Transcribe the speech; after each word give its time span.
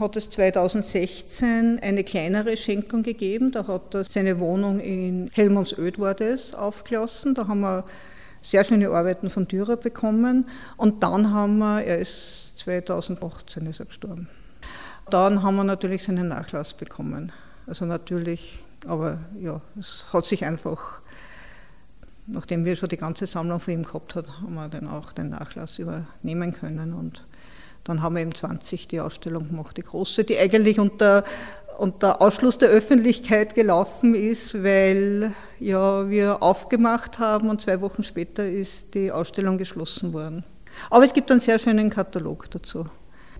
hat 0.00 0.16
es 0.16 0.30
2016 0.30 1.78
eine 1.80 2.02
kleinere 2.02 2.56
Schenkung 2.56 3.02
gegeben. 3.02 3.52
Da 3.52 3.66
hat 3.66 3.94
er 3.94 4.04
seine 4.04 4.40
Wohnung 4.40 4.80
in 4.80 5.30
Helmundsöd 5.32 5.98
war 5.98 6.14
das 6.14 6.54
aufgelassen. 6.54 7.34
Da 7.34 7.46
haben 7.46 7.60
wir 7.60 7.84
sehr 8.42 8.64
schöne 8.64 8.90
Arbeiten 8.90 9.30
von 9.30 9.46
Dürer 9.46 9.76
bekommen. 9.76 10.48
Und 10.76 11.02
dann 11.02 11.32
haben 11.32 11.58
wir, 11.58 11.82
er 11.84 11.98
ist 11.98 12.58
2018 12.58 13.66
ist 13.66 13.80
er 13.80 13.86
gestorben. 13.86 14.28
Dann 15.08 15.42
haben 15.42 15.56
wir 15.56 15.64
natürlich 15.64 16.04
seinen 16.04 16.28
Nachlass 16.28 16.74
bekommen. 16.74 17.32
Also 17.66 17.84
natürlich, 17.84 18.64
aber 18.86 19.18
ja, 19.40 19.60
es 19.78 20.04
hat 20.12 20.26
sich 20.26 20.44
einfach, 20.44 21.00
nachdem 22.26 22.64
wir 22.64 22.76
schon 22.76 22.88
die 22.88 22.96
ganze 22.96 23.26
Sammlung 23.26 23.60
von 23.60 23.74
ihm 23.74 23.82
gehabt 23.82 24.14
haben, 24.14 24.40
haben 24.40 24.54
wir 24.54 24.68
dann 24.68 24.88
auch 24.88 25.12
den 25.12 25.30
Nachlass 25.30 25.78
übernehmen 25.78 26.52
können. 26.52 26.94
Und 26.94 27.26
dann 27.84 28.02
haben 28.02 28.16
wir 28.16 28.22
im 28.22 28.34
20 28.34 28.88
die 28.88 29.00
Ausstellung 29.00 29.48
gemacht, 29.48 29.76
die 29.76 29.82
große, 29.82 30.24
die 30.24 30.38
eigentlich 30.38 30.78
unter, 30.78 31.24
unter 31.78 32.20
Ausschluss 32.20 32.58
der 32.58 32.68
Öffentlichkeit 32.68 33.54
gelaufen 33.54 34.14
ist, 34.14 34.62
weil 34.62 35.32
ja, 35.58 36.08
wir 36.08 36.42
aufgemacht 36.42 37.18
haben 37.18 37.48
und 37.48 37.60
zwei 37.60 37.80
Wochen 37.80 38.02
später 38.02 38.48
ist 38.48 38.94
die 38.94 39.10
Ausstellung 39.10 39.58
geschlossen 39.58 40.12
worden. 40.12 40.44
Aber 40.90 41.04
es 41.04 41.12
gibt 41.12 41.30
einen 41.30 41.40
sehr 41.40 41.58
schönen 41.58 41.90
Katalog 41.90 42.50
dazu, 42.50 42.86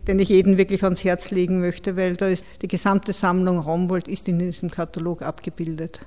den 0.07 0.19
ich 0.19 0.29
jedem 0.29 0.59
wirklich 0.59 0.83
ans 0.85 1.05
Herz 1.05 1.31
legen 1.31 1.61
möchte, 1.61 1.97
weil 1.97 2.17
da 2.17 2.29
ist 2.29 2.45
die 2.63 2.69
gesamte 2.69 3.13
Sammlung 3.13 3.59
Rombold 3.59 4.09
ist 4.09 4.29
in 4.29 4.39
diesem 4.39 4.71
Katalog 4.71 5.23
abgebildet. 5.23 6.01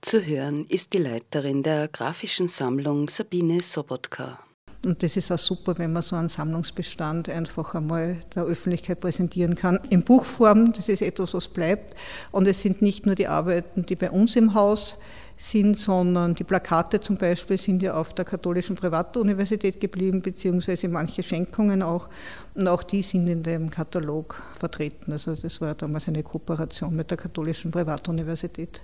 Zu 0.00 0.24
hören 0.24 0.66
ist 0.68 0.92
die 0.92 0.98
Leiterin 0.98 1.62
der 1.62 1.88
grafischen 1.88 2.48
Sammlung 2.48 3.08
Sabine 3.08 3.60
Sobotka. 3.60 4.38
Und 4.86 5.02
das 5.02 5.16
ist 5.16 5.32
auch 5.32 5.38
super, 5.38 5.78
wenn 5.78 5.92
man 5.92 6.02
so 6.02 6.14
einen 6.14 6.28
Sammlungsbestand 6.28 7.28
einfach 7.28 7.74
einmal 7.74 8.18
der 8.36 8.44
Öffentlichkeit 8.44 9.00
präsentieren 9.00 9.56
kann. 9.56 9.80
In 9.90 10.04
Buchform, 10.04 10.72
das 10.74 10.88
ist 10.88 11.02
etwas, 11.02 11.34
was 11.34 11.48
bleibt. 11.48 11.96
Und 12.30 12.46
es 12.46 12.62
sind 12.62 12.82
nicht 12.82 13.04
nur 13.04 13.16
die 13.16 13.26
Arbeiten, 13.26 13.82
die 13.82 13.96
bei 13.96 14.12
uns 14.12 14.36
im 14.36 14.54
Haus 14.54 14.96
sind, 15.36 15.76
sondern 15.76 16.36
die 16.36 16.44
Plakate 16.44 17.00
zum 17.00 17.16
Beispiel 17.16 17.58
sind 17.58 17.82
ja 17.82 17.94
auf 17.94 18.14
der 18.14 18.24
katholischen 18.24 18.76
Privatuniversität 18.76 19.80
geblieben, 19.80 20.22
beziehungsweise 20.22 20.86
manche 20.86 21.24
Schenkungen 21.24 21.82
auch. 21.82 22.08
Und 22.54 22.68
auch 22.68 22.84
die 22.84 23.02
sind 23.02 23.26
in 23.26 23.42
dem 23.42 23.70
Katalog 23.70 24.40
vertreten. 24.54 25.10
Also 25.10 25.34
das 25.34 25.60
war 25.60 25.74
damals 25.74 26.06
eine 26.06 26.22
Kooperation 26.22 26.94
mit 26.94 27.10
der 27.10 27.18
katholischen 27.18 27.72
Privatuniversität 27.72 28.82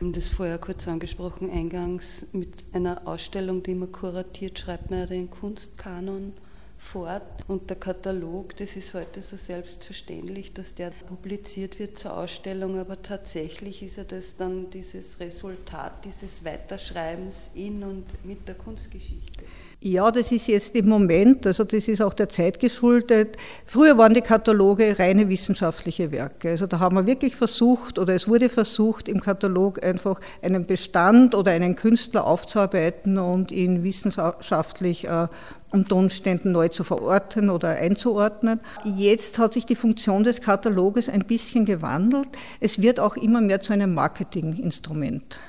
haben 0.00 0.12
das 0.14 0.28
vorher 0.28 0.56
kurz 0.56 0.88
angesprochen, 0.88 1.50
eingangs 1.50 2.24
mit 2.32 2.48
einer 2.72 3.06
Ausstellung, 3.06 3.62
die 3.62 3.74
man 3.74 3.92
kuratiert, 3.92 4.58
schreibt 4.58 4.90
man 4.90 5.06
den 5.06 5.28
Kunstkanon 5.28 6.32
fort. 6.78 7.22
Und 7.48 7.68
der 7.68 7.76
Katalog, 7.76 8.56
das 8.56 8.76
ist 8.76 8.94
heute 8.94 9.20
so 9.20 9.36
selbstverständlich, 9.36 10.54
dass 10.54 10.74
der 10.74 10.90
publiziert 10.90 11.78
wird 11.78 11.98
zur 11.98 12.16
Ausstellung, 12.16 12.78
aber 12.78 13.02
tatsächlich 13.02 13.82
ist 13.82 13.98
ja 13.98 14.04
das 14.04 14.36
dann 14.36 14.70
dieses 14.70 15.20
Resultat 15.20 16.02
dieses 16.06 16.46
Weiterschreibens 16.46 17.50
in 17.54 17.82
und 17.82 18.06
mit 18.24 18.48
der 18.48 18.54
Kunstgeschichte. 18.54 19.44
Ja, 19.82 20.10
das 20.10 20.30
ist 20.30 20.46
jetzt 20.46 20.74
im 20.76 20.90
Moment, 20.90 21.46
also 21.46 21.64
das 21.64 21.88
ist 21.88 22.02
auch 22.02 22.12
der 22.12 22.28
Zeit 22.28 22.60
geschuldet. 22.60 23.38
Früher 23.64 23.96
waren 23.96 24.12
die 24.12 24.20
Kataloge 24.20 24.98
reine 24.98 25.30
wissenschaftliche 25.30 26.12
Werke. 26.12 26.50
Also 26.50 26.66
da 26.66 26.80
haben 26.80 26.96
wir 26.96 27.06
wirklich 27.06 27.34
versucht, 27.34 27.98
oder 27.98 28.14
es 28.14 28.28
wurde 28.28 28.50
versucht, 28.50 29.08
im 29.08 29.22
Katalog 29.22 29.82
einfach 29.82 30.20
einen 30.42 30.66
Bestand 30.66 31.34
oder 31.34 31.52
einen 31.52 31.76
Künstler 31.76 32.26
aufzuarbeiten 32.26 33.16
und 33.16 33.52
ihn 33.52 33.82
wissenschaftlich 33.82 35.08
äh, 35.08 35.28
unter 35.70 35.96
Umständen 35.96 36.52
neu 36.52 36.68
zu 36.68 36.84
verorten 36.84 37.48
oder 37.48 37.70
einzuordnen. 37.70 38.60
Jetzt 38.84 39.38
hat 39.38 39.54
sich 39.54 39.64
die 39.64 39.76
Funktion 39.76 40.24
des 40.24 40.42
Kataloges 40.42 41.08
ein 41.08 41.24
bisschen 41.24 41.64
gewandelt. 41.64 42.28
Es 42.60 42.82
wird 42.82 43.00
auch 43.00 43.16
immer 43.16 43.40
mehr 43.40 43.60
zu 43.60 43.72
einem 43.72 43.94
Marketinginstrument. 43.94 45.40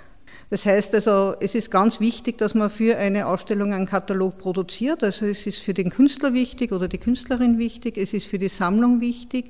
Das 0.52 0.66
heißt 0.66 0.94
also, 0.96 1.34
es 1.40 1.56
ist 1.56 1.72
ganz 1.72 2.02
wichtig, 2.02 2.38
dass 2.38 2.54
man 2.56 2.70
für 2.70 2.98
eine 2.98 3.26
Ausstellung 3.26 3.72
einen 3.72 3.86
Katalog 3.86 4.38
produziert. 4.38 5.02
Also 5.02 5.26
es 5.26 5.48
ist 5.48 5.60
für 5.60 5.73
den 5.73 5.89
Künstler 5.89 6.34
wichtig 6.34 6.73
oder 6.73 6.89
die 6.89 6.98
Künstlerin 6.98 7.58
wichtig, 7.58 7.98
es 7.98 8.12
ist 8.12 8.28
für 8.28 8.38
die 8.38 8.50
Sammlung 8.50 9.00
wichtig. 9.00 9.50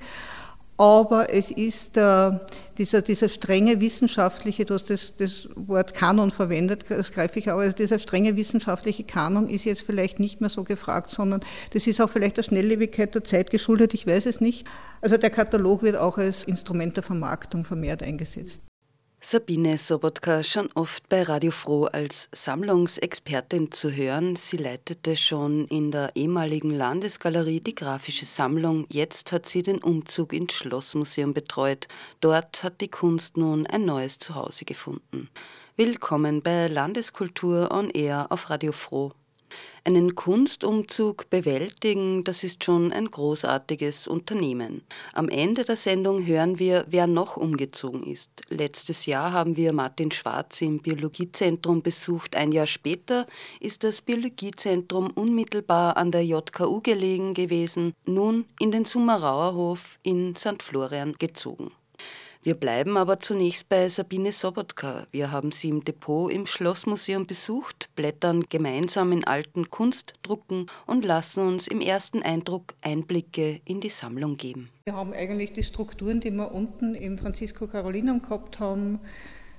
Aber 0.78 1.34
es 1.34 1.50
ist 1.50 1.98
äh, 1.98 2.32
dieser, 2.78 3.02
dieser 3.02 3.30
strenge 3.30 3.82
wissenschaftliche, 3.82 4.64
du 4.64 4.76
hast 4.76 4.92
das, 4.92 5.16
das 5.18 5.50
Wort 5.56 5.96
Kanon 5.96 6.30
verwendet, 6.30 6.86
das 6.90 7.12
greife 7.12 7.40
ich 7.40 7.50
auch, 7.50 7.58
also 7.58 7.76
dieser 7.76 7.98
strenge 7.98 8.36
wissenschaftliche 8.36 9.04
Kanon 9.04 9.50
ist 9.50 9.66
jetzt 9.66 9.82
vielleicht 9.82 10.20
nicht 10.20 10.40
mehr 10.40 10.52
so 10.52 10.64
gefragt, 10.64 11.10
sondern 11.10 11.42
das 11.74 11.88
ist 11.88 12.00
auch 12.00 12.12
vielleicht 12.12 12.38
der 12.38 12.44
Schnelllebigkeit 12.44 13.16
der 13.16 13.24
Zeit 13.24 13.50
geschuldet, 13.50 13.96
ich 13.96 14.06
weiß 14.06 14.28
es 14.28 14.40
nicht. 14.40 14.68
Also 15.02 15.18
der 15.18 15.32
Katalog 15.32 15.82
wird 15.82 15.98
auch 15.98 16.20
als 16.20 16.44
Instrument 16.44 16.96
der 16.96 17.04
Vermarktung 17.04 17.64
vermehrt 17.64 18.04
eingesetzt. 18.04 18.62
Sabine 19.24 19.78
Sobotka, 19.78 20.44
schon 20.44 20.68
oft 20.74 21.08
bei 21.08 21.22
Radio 21.22 21.52
Froh 21.52 21.86
als 21.86 22.28
Sammlungsexpertin 22.34 23.72
zu 23.72 23.92
hören. 23.92 24.36
Sie 24.36 24.58
leitete 24.58 25.16
schon 25.16 25.68
in 25.68 25.92
der 25.92 26.10
ehemaligen 26.16 26.72
Landesgalerie 26.72 27.62
die 27.62 27.76
grafische 27.76 28.26
Sammlung. 28.26 28.88
Jetzt 28.90 29.32
hat 29.32 29.48
sie 29.48 29.62
den 29.62 29.78
Umzug 29.78 30.34
ins 30.34 30.54
Schlossmuseum 30.54 31.36
betreut. 31.36 31.88
Dort 32.20 32.64
hat 32.64 32.82
die 32.82 32.90
Kunst 32.90 33.38
nun 33.38 33.68
ein 33.68 33.86
neues 33.86 34.18
Zuhause 34.18 34.66
gefunden. 34.66 35.30
Willkommen 35.76 36.42
bei 36.42 36.68
Landeskultur 36.68 37.70
on 37.72 37.92
Air 37.92 38.26
auf 38.32 38.50
Radio 38.50 38.72
Froh. 38.72 39.12
Einen 39.84 40.14
Kunstumzug 40.14 41.32
bewältigen, 41.32 42.24
das 42.24 42.44
ist 42.44 42.64
schon 42.64 42.94
ein 42.94 43.10
großartiges 43.10 44.08
Unternehmen. 44.08 44.84
Am 45.12 45.28
Ende 45.28 45.64
der 45.64 45.76
Sendung 45.76 46.24
hören 46.24 46.60
wir, 46.60 46.86
wer 46.88 47.08
noch 47.08 47.36
umgezogen 47.36 48.04
ist. 48.04 48.30
Letztes 48.50 49.08
Jahr 49.08 49.34
haben 49.34 49.58
wir 49.58 49.74
Martin 49.74 50.12
Schwarz 50.12 50.62
im 50.62 50.84
Biologiezentrum 50.84 51.82
besucht. 51.82 52.36
Ein 52.36 52.52
Jahr 52.52 52.68
später 52.68 53.26
ist 53.60 53.84
das 53.84 54.04
Biologiezentrum 54.04 55.10
unmittelbar 55.16 55.98
an 55.98 56.12
der 56.12 56.26
JKU 56.28 56.82
gelegen 56.82 57.34
gewesen, 57.34 57.94
nun 58.06 58.46
in 58.60 58.70
den 58.70 58.86
Summerauerhof 58.86 59.98
in 60.04 60.36
St. 60.36 60.62
Florian 60.62 61.14
gezogen. 61.18 61.72
Wir 62.44 62.56
bleiben 62.56 62.98
aber 62.98 63.20
zunächst 63.20 63.70
bei 63.70 63.88
Sabine 63.88 64.32
Sobotka. 64.32 65.06
Wir 65.12 65.32
haben 65.32 65.52
sie 65.52 65.70
im 65.70 65.84
Depot 65.84 66.32
im 66.32 66.48
Schlossmuseum 66.48 67.28
besucht, 67.28 67.92
blättern 67.96 68.46
gemeinsam 68.50 69.12
in 69.12 69.24
alten 69.24 69.70
Kunstdrucken 69.70 70.66
und 70.88 71.06
lassen 71.06 71.46
uns 71.46 71.68
im 71.68 71.82
ersten 71.82 72.24
Eindruck 72.24 72.74
Einblicke 72.82 73.62
in 73.64 73.80
die 73.80 73.90
Sammlung 73.90 74.38
geben. 74.38 74.70
Wir 74.86 74.96
haben 74.96 75.14
eigentlich 75.14 75.54
die 75.54 75.62
Strukturen, 75.62 76.20
die 76.20 76.32
wir 76.32 76.52
unten 76.52 76.96
im 76.96 77.20
Francisco 77.20 77.68
Carolinum 77.68 78.24
gehabt 78.24 78.60
haben, 78.60 79.00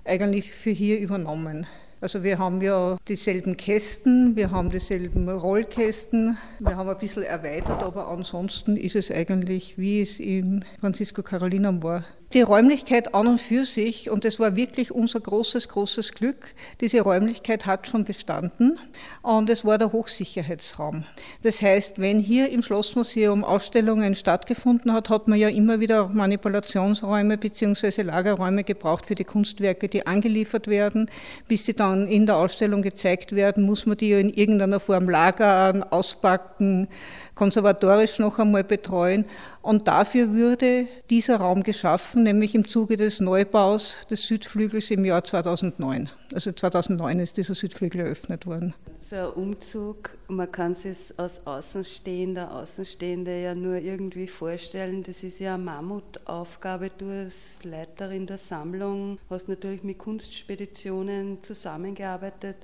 eigentlich 0.04 0.50
für 0.50 0.70
hier 0.70 0.98
übernommen. 0.98 1.68
Also 2.00 2.24
wir 2.24 2.40
haben 2.40 2.60
ja 2.62 2.98
dieselben 3.06 3.56
Kästen, 3.56 4.34
wir 4.34 4.50
haben 4.50 4.70
dieselben 4.70 5.28
Rollkästen, 5.28 6.36
wir 6.58 6.74
haben 6.76 6.88
ein 6.88 6.98
bisschen 6.98 7.22
erweitert, 7.22 7.80
aber 7.80 8.08
ansonsten 8.08 8.76
ist 8.76 8.96
es 8.96 9.12
eigentlich, 9.12 9.78
wie 9.78 10.02
es 10.02 10.18
im 10.18 10.64
Francisco 10.80 11.22
Carolinum 11.22 11.80
war. 11.84 12.04
Die 12.34 12.40
Räumlichkeit 12.40 13.14
an 13.14 13.26
und 13.26 13.38
für 13.42 13.66
sich, 13.66 14.08
und 14.08 14.24
das 14.24 14.40
war 14.40 14.56
wirklich 14.56 14.90
unser 14.90 15.20
großes, 15.20 15.68
großes 15.68 16.12
Glück, 16.12 16.54
diese 16.80 17.02
Räumlichkeit 17.02 17.66
hat 17.66 17.86
schon 17.86 18.04
bestanden 18.04 18.80
und 19.20 19.50
es 19.50 19.66
war 19.66 19.76
der 19.76 19.92
Hochsicherheitsraum. 19.92 21.04
Das 21.42 21.60
heißt, 21.60 21.98
wenn 21.98 22.18
hier 22.18 22.48
im 22.48 22.62
Schlossmuseum 22.62 23.44
Ausstellungen 23.44 24.14
stattgefunden 24.14 24.94
hat, 24.94 25.10
hat 25.10 25.28
man 25.28 25.38
ja 25.38 25.48
immer 25.48 25.80
wieder 25.80 26.08
Manipulationsräume 26.08 27.36
bzw. 27.36 28.00
Lagerräume 28.00 28.64
gebraucht 28.64 29.04
für 29.04 29.14
die 29.14 29.24
Kunstwerke, 29.24 29.88
die 29.88 30.06
angeliefert 30.06 30.68
werden. 30.68 31.10
Bis 31.48 31.66
sie 31.66 31.74
dann 31.74 32.06
in 32.06 32.24
der 32.24 32.38
Ausstellung 32.38 32.80
gezeigt 32.80 33.32
werden, 33.32 33.64
muss 33.64 33.84
man 33.84 33.98
die 33.98 34.08
ja 34.08 34.18
in 34.18 34.30
irgendeiner 34.30 34.80
Form 34.80 35.10
lagern, 35.10 35.82
auspacken, 35.82 36.88
konservatorisch 37.34 38.18
noch 38.18 38.38
einmal 38.38 38.64
betreuen. 38.64 39.26
Und 39.62 39.86
dafür 39.86 40.34
wurde 40.34 40.88
dieser 41.08 41.36
Raum 41.36 41.62
geschaffen, 41.62 42.24
nämlich 42.24 42.56
im 42.56 42.66
Zuge 42.66 42.96
des 42.96 43.20
Neubaus 43.20 43.96
des 44.10 44.26
Südflügels 44.26 44.90
im 44.90 45.04
Jahr 45.04 45.22
2009. 45.22 46.10
Also 46.34 46.50
2009 46.50 47.20
ist 47.20 47.36
dieser 47.36 47.54
Südflügel 47.54 48.00
eröffnet 48.00 48.44
worden. 48.44 48.74
So 48.98 49.16
ein 49.16 49.26
Umzug, 49.26 50.16
man 50.28 50.50
kann 50.50 50.74
sich 50.74 50.92
es 50.92 51.18
als 51.18 51.46
Außenstehender, 51.46 52.52
Außenstehende 52.52 53.40
ja 53.40 53.54
nur 53.54 53.76
irgendwie 53.76 54.26
vorstellen. 54.26 55.04
Das 55.04 55.22
ist 55.22 55.38
ja 55.38 55.54
eine 55.54 55.62
Mammutaufgabe. 55.62 56.90
Du 56.98 57.06
als 57.06 57.62
Leiterin 57.62 58.26
der 58.26 58.38
Sammlung 58.38 59.18
hast 59.30 59.48
natürlich 59.48 59.84
mit 59.84 59.98
Kunstspeditionen 59.98 61.42
zusammengearbeitet. 61.42 62.56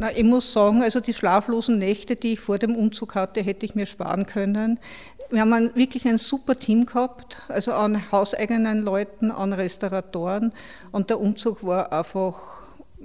Na, 0.00 0.12
ich 0.16 0.22
muss 0.22 0.52
sagen, 0.52 0.80
also 0.80 1.00
die 1.00 1.12
schlaflosen 1.12 1.76
Nächte, 1.76 2.14
die 2.14 2.34
ich 2.34 2.40
vor 2.40 2.56
dem 2.56 2.76
Umzug 2.76 3.16
hatte, 3.16 3.42
hätte 3.42 3.66
ich 3.66 3.74
mir 3.74 3.84
sparen 3.84 4.26
können. 4.26 4.78
Wir 5.28 5.40
haben 5.40 5.74
wirklich 5.74 6.06
ein 6.06 6.18
super 6.18 6.56
Team 6.56 6.86
gehabt, 6.86 7.38
also 7.48 7.72
an 7.72 8.12
hauseigenen 8.12 8.78
Leuten, 8.78 9.32
an 9.32 9.52
Restauratoren 9.52 10.52
und 10.92 11.10
der 11.10 11.18
Umzug 11.18 11.64
war 11.64 11.92
einfach, 11.92 12.38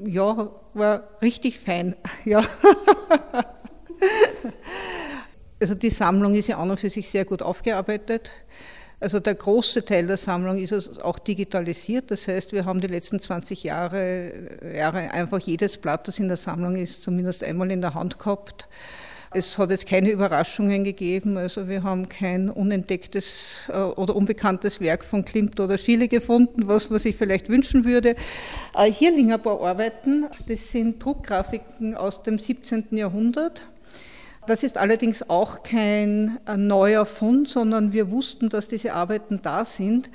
ja, 0.05 0.51
war 0.75 1.03
richtig 1.19 1.57
fein, 1.57 1.95
ja. 2.25 2.43
Also 5.59 5.73
die 5.73 5.89
Sammlung 5.89 6.35
ist 6.35 6.47
ja 6.47 6.59
an 6.59 6.69
und 6.69 6.79
für 6.79 6.91
sich 6.91 7.09
sehr 7.09 7.25
gut 7.25 7.41
aufgearbeitet. 7.41 8.31
Also 8.99 9.19
der 9.19 9.35
große 9.35 9.83
Teil 9.83 10.07
der 10.07 10.17
Sammlung 10.17 10.57
ist 10.57 11.01
auch 11.01 11.19
digitalisiert. 11.19 12.09
Das 12.09 12.27
heißt, 12.27 12.53
wir 12.53 12.65
haben 12.65 12.79
die 12.79 12.87
letzten 12.87 13.19
20 13.19 13.63
Jahre, 13.63 14.31
Jahre 14.75 15.11
einfach 15.11 15.39
jedes 15.39 15.77
Blatt, 15.77 16.07
das 16.07 16.19
in 16.19 16.27
der 16.27 16.37
Sammlung 16.37 16.75
ist, 16.75 17.03
zumindest 17.03 17.43
einmal 17.43 17.69
in 17.71 17.81
der 17.81 17.93
Hand 17.93 18.17
gehabt. 18.19 18.67
Es 19.35 19.57
hat 19.57 19.71
jetzt 19.71 19.87
keine 19.87 20.11
Überraschungen 20.11 20.83
gegeben. 20.83 21.37
Also 21.37 21.67
wir 21.67 21.81
haben 21.81 22.07
kein 22.07 22.49
unentdecktes 22.49 23.67
äh, 23.67 23.73
oder 23.73 24.15
unbekanntes 24.15 24.79
Werk 24.79 25.03
von 25.03 25.25
Klimt 25.25 25.59
oder 25.59 25.77
Schiele 25.77 26.07
gefunden, 26.07 26.67
was 26.67 26.91
man 26.91 26.99
sich 26.99 27.15
vielleicht 27.15 27.49
wünschen 27.49 27.83
würde. 27.83 28.15
Äh, 28.75 28.91
hier 28.91 29.11
liegen 29.11 29.33
ein 29.33 29.41
paar 29.41 29.59
Arbeiten. 29.59 30.27
Das 30.47 30.71
sind 30.71 31.03
Druckgrafiken 31.03 31.95
aus 31.95 32.21
dem 32.21 32.37
17. 32.37 32.89
Jahrhundert. 32.91 33.63
Das 34.47 34.63
ist 34.63 34.77
allerdings 34.77 35.29
auch 35.29 35.63
kein 35.63 36.39
äh, 36.47 36.57
neuer 36.57 37.05
Fund, 37.05 37.47
sondern 37.47 37.93
wir 37.93 38.11
wussten, 38.11 38.49
dass 38.49 38.67
diese 38.67 38.93
Arbeiten 38.93 39.41
da 39.41 39.65
sind. 39.65 40.09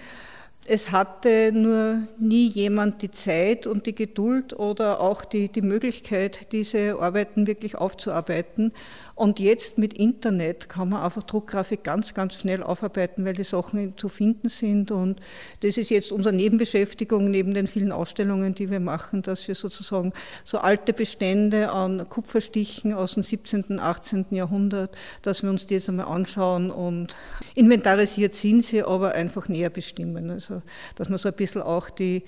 Es 0.67 0.93
hatte 0.93 1.51
nur 1.53 2.03
nie 2.19 2.47
jemand 2.47 3.01
die 3.01 3.11
Zeit 3.11 3.67
und 3.67 3.87
die 3.87 3.95
Geduld 3.95 4.53
oder 4.53 5.01
auch 5.01 5.25
die, 5.25 5.49
die 5.49 5.63
Möglichkeit, 5.63 6.53
diese 6.53 7.01
Arbeiten 7.01 7.47
wirklich 7.47 7.77
aufzuarbeiten. 7.77 8.73
Und 9.19 9.41
jetzt 9.41 9.79
mit 9.79 9.95
Internet 9.95 10.69
kann 10.69 10.91
man 10.91 11.03
einfach 11.03 11.25
Druckgrafik 11.25 11.83
ganz, 11.83 12.15
ganz 12.15 12.37
schnell 12.37 12.63
aufarbeiten, 12.63 13.25
weil 13.25 13.33
die 13.33 13.43
Sachen 13.43 13.99
zu 13.99 14.09
finden 14.09 14.49
sind. 14.49 14.93
Und 14.93 15.19
das 15.59 15.77
ist 15.77 15.91
jetzt 15.91 16.13
unsere 16.13 16.33
Nebenbeschäftigung 16.33 17.29
neben 17.29 17.53
den 17.53 17.67
vielen 17.67 17.91
Ausstellungen, 17.91 18.55
die 18.55 18.71
wir 18.71 18.79
machen, 18.79 19.23
dass 19.23 19.49
wir 19.49 19.57
sozusagen 19.57 20.13
so 20.45 20.59
alte 20.59 20.93
Bestände 20.93 21.73
an 21.73 22.09
Kupferstichen 22.09 22.93
aus 22.93 23.15
dem 23.15 23.25
17., 23.25 23.81
18. 23.81 24.27
Jahrhundert, 24.31 24.97
dass 25.23 25.43
wir 25.43 25.51
uns 25.51 25.67
die 25.67 25.75
jetzt 25.75 25.89
einmal 25.89 26.07
anschauen 26.07 26.71
und 26.71 27.17
inventarisiert 27.57 28.35
sind 28.35 28.65
sie, 28.65 28.85
aber 28.85 29.17
einfach 29.17 29.49
näher 29.49 29.71
bestimmen. 29.71 30.31
Also, 30.31 30.63
dass 30.95 31.09
man 31.09 31.19
so 31.19 31.29
ein 31.29 31.35
bisschen 31.35 31.63
auch 31.63 31.91
die, 31.91 32.23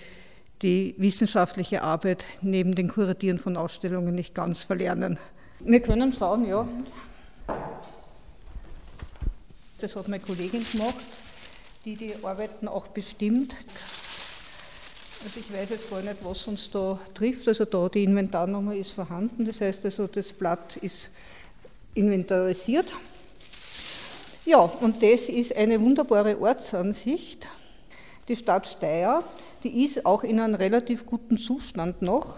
die 0.60 0.96
wissenschaftliche 0.98 1.82
Arbeit 1.82 2.25
neben 2.42 2.75
den 2.75 2.88
Kuratieren 2.88 3.38
von 3.38 3.56
Ausstellungen 3.56 4.16
nicht 4.16 4.34
ganz 4.34 4.64
verlernen. 4.64 5.20
Wir 5.62 5.80
können 5.80 6.10
schauen, 6.14 6.46
ja. 6.46 6.66
Das 9.78 9.94
hat 9.94 10.08
meine 10.08 10.22
Kollegin 10.22 10.64
gemacht, 10.72 10.94
die 11.84 11.96
die 11.96 12.14
Arbeiten 12.22 12.66
auch 12.66 12.88
bestimmt. 12.88 13.54
Also 15.22 15.38
ich 15.38 15.52
weiß 15.52 15.68
jetzt 15.68 15.90
gar 15.90 16.00
nicht, 16.00 16.16
was 16.22 16.46
uns 16.46 16.70
da 16.70 16.98
trifft. 17.12 17.46
Also 17.46 17.66
da 17.66 17.90
die 17.90 18.04
Inventarnummer 18.04 18.74
ist 18.74 18.92
vorhanden. 18.92 19.44
Das 19.44 19.60
heißt 19.60 19.84
also, 19.84 20.06
das 20.06 20.32
Blatt 20.32 20.76
ist 20.78 21.10
inventarisiert. 21.92 22.86
Ja, 24.46 24.60
und 24.60 25.02
das 25.02 25.28
ist 25.28 25.54
eine 25.54 25.78
wunderbare 25.78 26.40
Ortsansicht. 26.40 27.48
Die 28.28 28.36
Stadt 28.36 28.66
Steyr, 28.66 29.22
die 29.62 29.84
ist 29.84 30.06
auch 30.06 30.24
in 30.24 30.40
einem 30.40 30.54
relativ 30.54 31.04
guten 31.04 31.36
Zustand 31.36 32.00
noch 32.00 32.36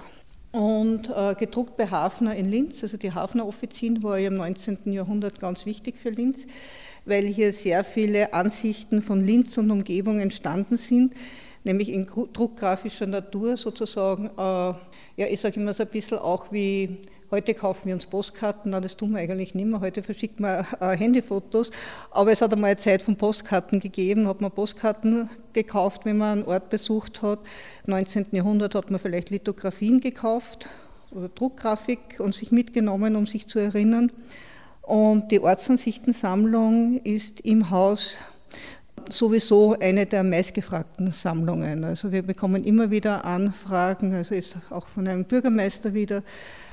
und 0.53 1.09
äh, 1.09 1.35
gedruckt 1.35 1.77
bei 1.77 1.87
Hafner 1.87 2.37
in 2.37 2.49
Linz. 2.49 2.83
Also 2.83 2.97
die 2.99 3.13
Hafner 3.13 3.47
Offizin 3.47 4.03
war 4.03 4.19
ja 4.19 4.29
im 4.29 4.35
19. 4.35 4.93
Jahrhundert 4.93 5.41
ganz 5.41 5.67
wichtig 5.67 5.97
für 5.97 6.11
Linz, 6.11 6.47
weil 7.07 7.25
hier 7.25 7.53
sehr 7.53 7.83
viele 7.85 8.35
Ansichten 8.35 9.03
von 9.03 9.21
Linz 9.21 9.57
und 9.59 9.71
Umgebung 9.71 10.21
entstanden 10.21 10.77
sind, 10.77 11.15
nämlich 11.65 11.89
in 11.89 12.07
druckgrafischer 12.07 13.07
Natur 13.07 13.57
sozusagen. 13.57 14.27
Äh, 14.27 14.75
ja, 15.17 15.27
ich 15.29 15.41
sage 15.41 15.59
immer 15.59 15.75
so 15.75 15.83
ein 15.83 15.89
bisschen 15.89 16.19
auch 16.19 16.53
wie 16.53 16.99
Heute 17.33 17.55
kaufen 17.55 17.87
wir 17.87 17.95
uns 17.95 18.05
Postkarten, 18.05 18.73
na, 18.73 18.81
das 18.83 18.95
tun 18.95 19.13
wir 19.13 19.21
eigentlich 19.21 19.55
nicht 19.55 19.65
mehr. 19.65 19.81
Heute 19.81 20.03
verschickt 20.03 20.39
man 20.39 20.67
äh, 20.81 20.95
Handyfotos. 20.95 21.71
Aber 22.11 22.31
es 22.31 22.43
hat 22.43 22.53
einmal 22.53 22.73
eine 22.73 22.77
Zeit 22.77 23.03
von 23.03 23.17
Postkarten 23.17 23.81
gegeben, 23.81 24.29
hat 24.29 24.43
man 24.43 24.51
Postkarten 24.51 25.31
gekauft, 25.55 26.05
wenn 26.05 26.19
man 26.19 26.41
einen 26.41 26.45
Ort 26.47 26.69
besucht 26.69 27.23
hat. 27.23 27.39
Im 27.87 27.93
19. 27.93 28.27
Jahrhundert 28.33 28.75
hat 28.75 28.91
man 28.91 29.01
vielleicht 29.01 29.31
Lithografien 29.31 30.03
gekauft 30.03 30.69
oder 31.11 31.31
Druckgrafik 31.31 32.21
und 32.21 32.35
sich 32.35 32.53
mitgenommen, 32.53 33.17
um 33.17 33.25
sich 33.25 33.47
zu 33.47 33.59
erinnern. 33.59 34.13
Und 34.83 35.33
die 35.33 35.41
Ortsansichtensammlung 35.41 37.01
ist 37.03 37.41
im 37.41 37.71
Haus 37.71 38.19
sowieso 39.11 39.77
eine 39.79 40.07
der 40.07 40.23
meistgefragten 40.23 41.13
Sammlungen. 41.13 41.85
Also 41.85 42.13
wir 42.13 42.23
bekommen 42.23 42.65
immer 42.65 42.91
wieder 42.91 43.25
Anfragen, 43.25 44.15
also 44.15 44.35
ist 44.35 44.57
auch 44.71 44.87
von 44.87 45.09
einem 45.09 45.25
Bürgermeister 45.25 45.95
wieder, 45.95 46.23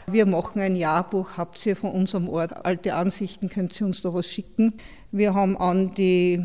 wir 0.08 0.26
machen 0.26 0.60
ein 0.60 0.76
Jahrbuch, 0.76 1.38
habt 1.38 1.64
ihr 1.66 1.76
von 1.76 1.92
unserem 1.92 2.30
Ort 2.30 2.66
alte 2.66 2.96
Ansichten, 2.96 3.50
könnt 3.50 3.80
ihr 3.80 3.86
uns 3.86 4.02
da 4.02 4.14
was 4.14 4.28
schicken. 4.28 4.74
Wir 5.12 5.34
haben 5.34 5.56
an 5.58 5.94
die 5.94 6.44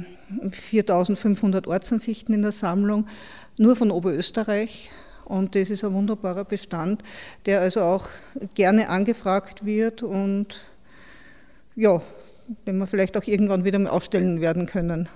4500 0.51 1.67
Ortsansichten 1.67 2.35
in 2.35 2.43
der 2.43 2.53
Sammlung, 2.53 3.07
nur 3.57 3.75
von 3.77 3.91
Oberösterreich. 3.91 4.91
Und 5.25 5.55
das 5.55 5.71
ist 5.71 5.83
ein 5.83 5.95
wunderbarer 5.95 6.45
Bestand, 6.45 7.03
der 7.47 7.61
also 7.61 7.81
auch 7.81 8.09
gerne 8.55 8.91
angefragt 8.91 9.65
wird 9.65 10.03
und 10.03 10.61
ja, 11.75 12.03
den 12.67 12.77
wir 12.79 12.87
vielleicht 12.87 13.17
auch 13.17 13.27
irgendwann 13.27 13.65
wieder 13.65 13.79
mal 13.79 13.91
aufstellen 13.91 14.41
werden 14.43 14.67
können. 14.67 15.09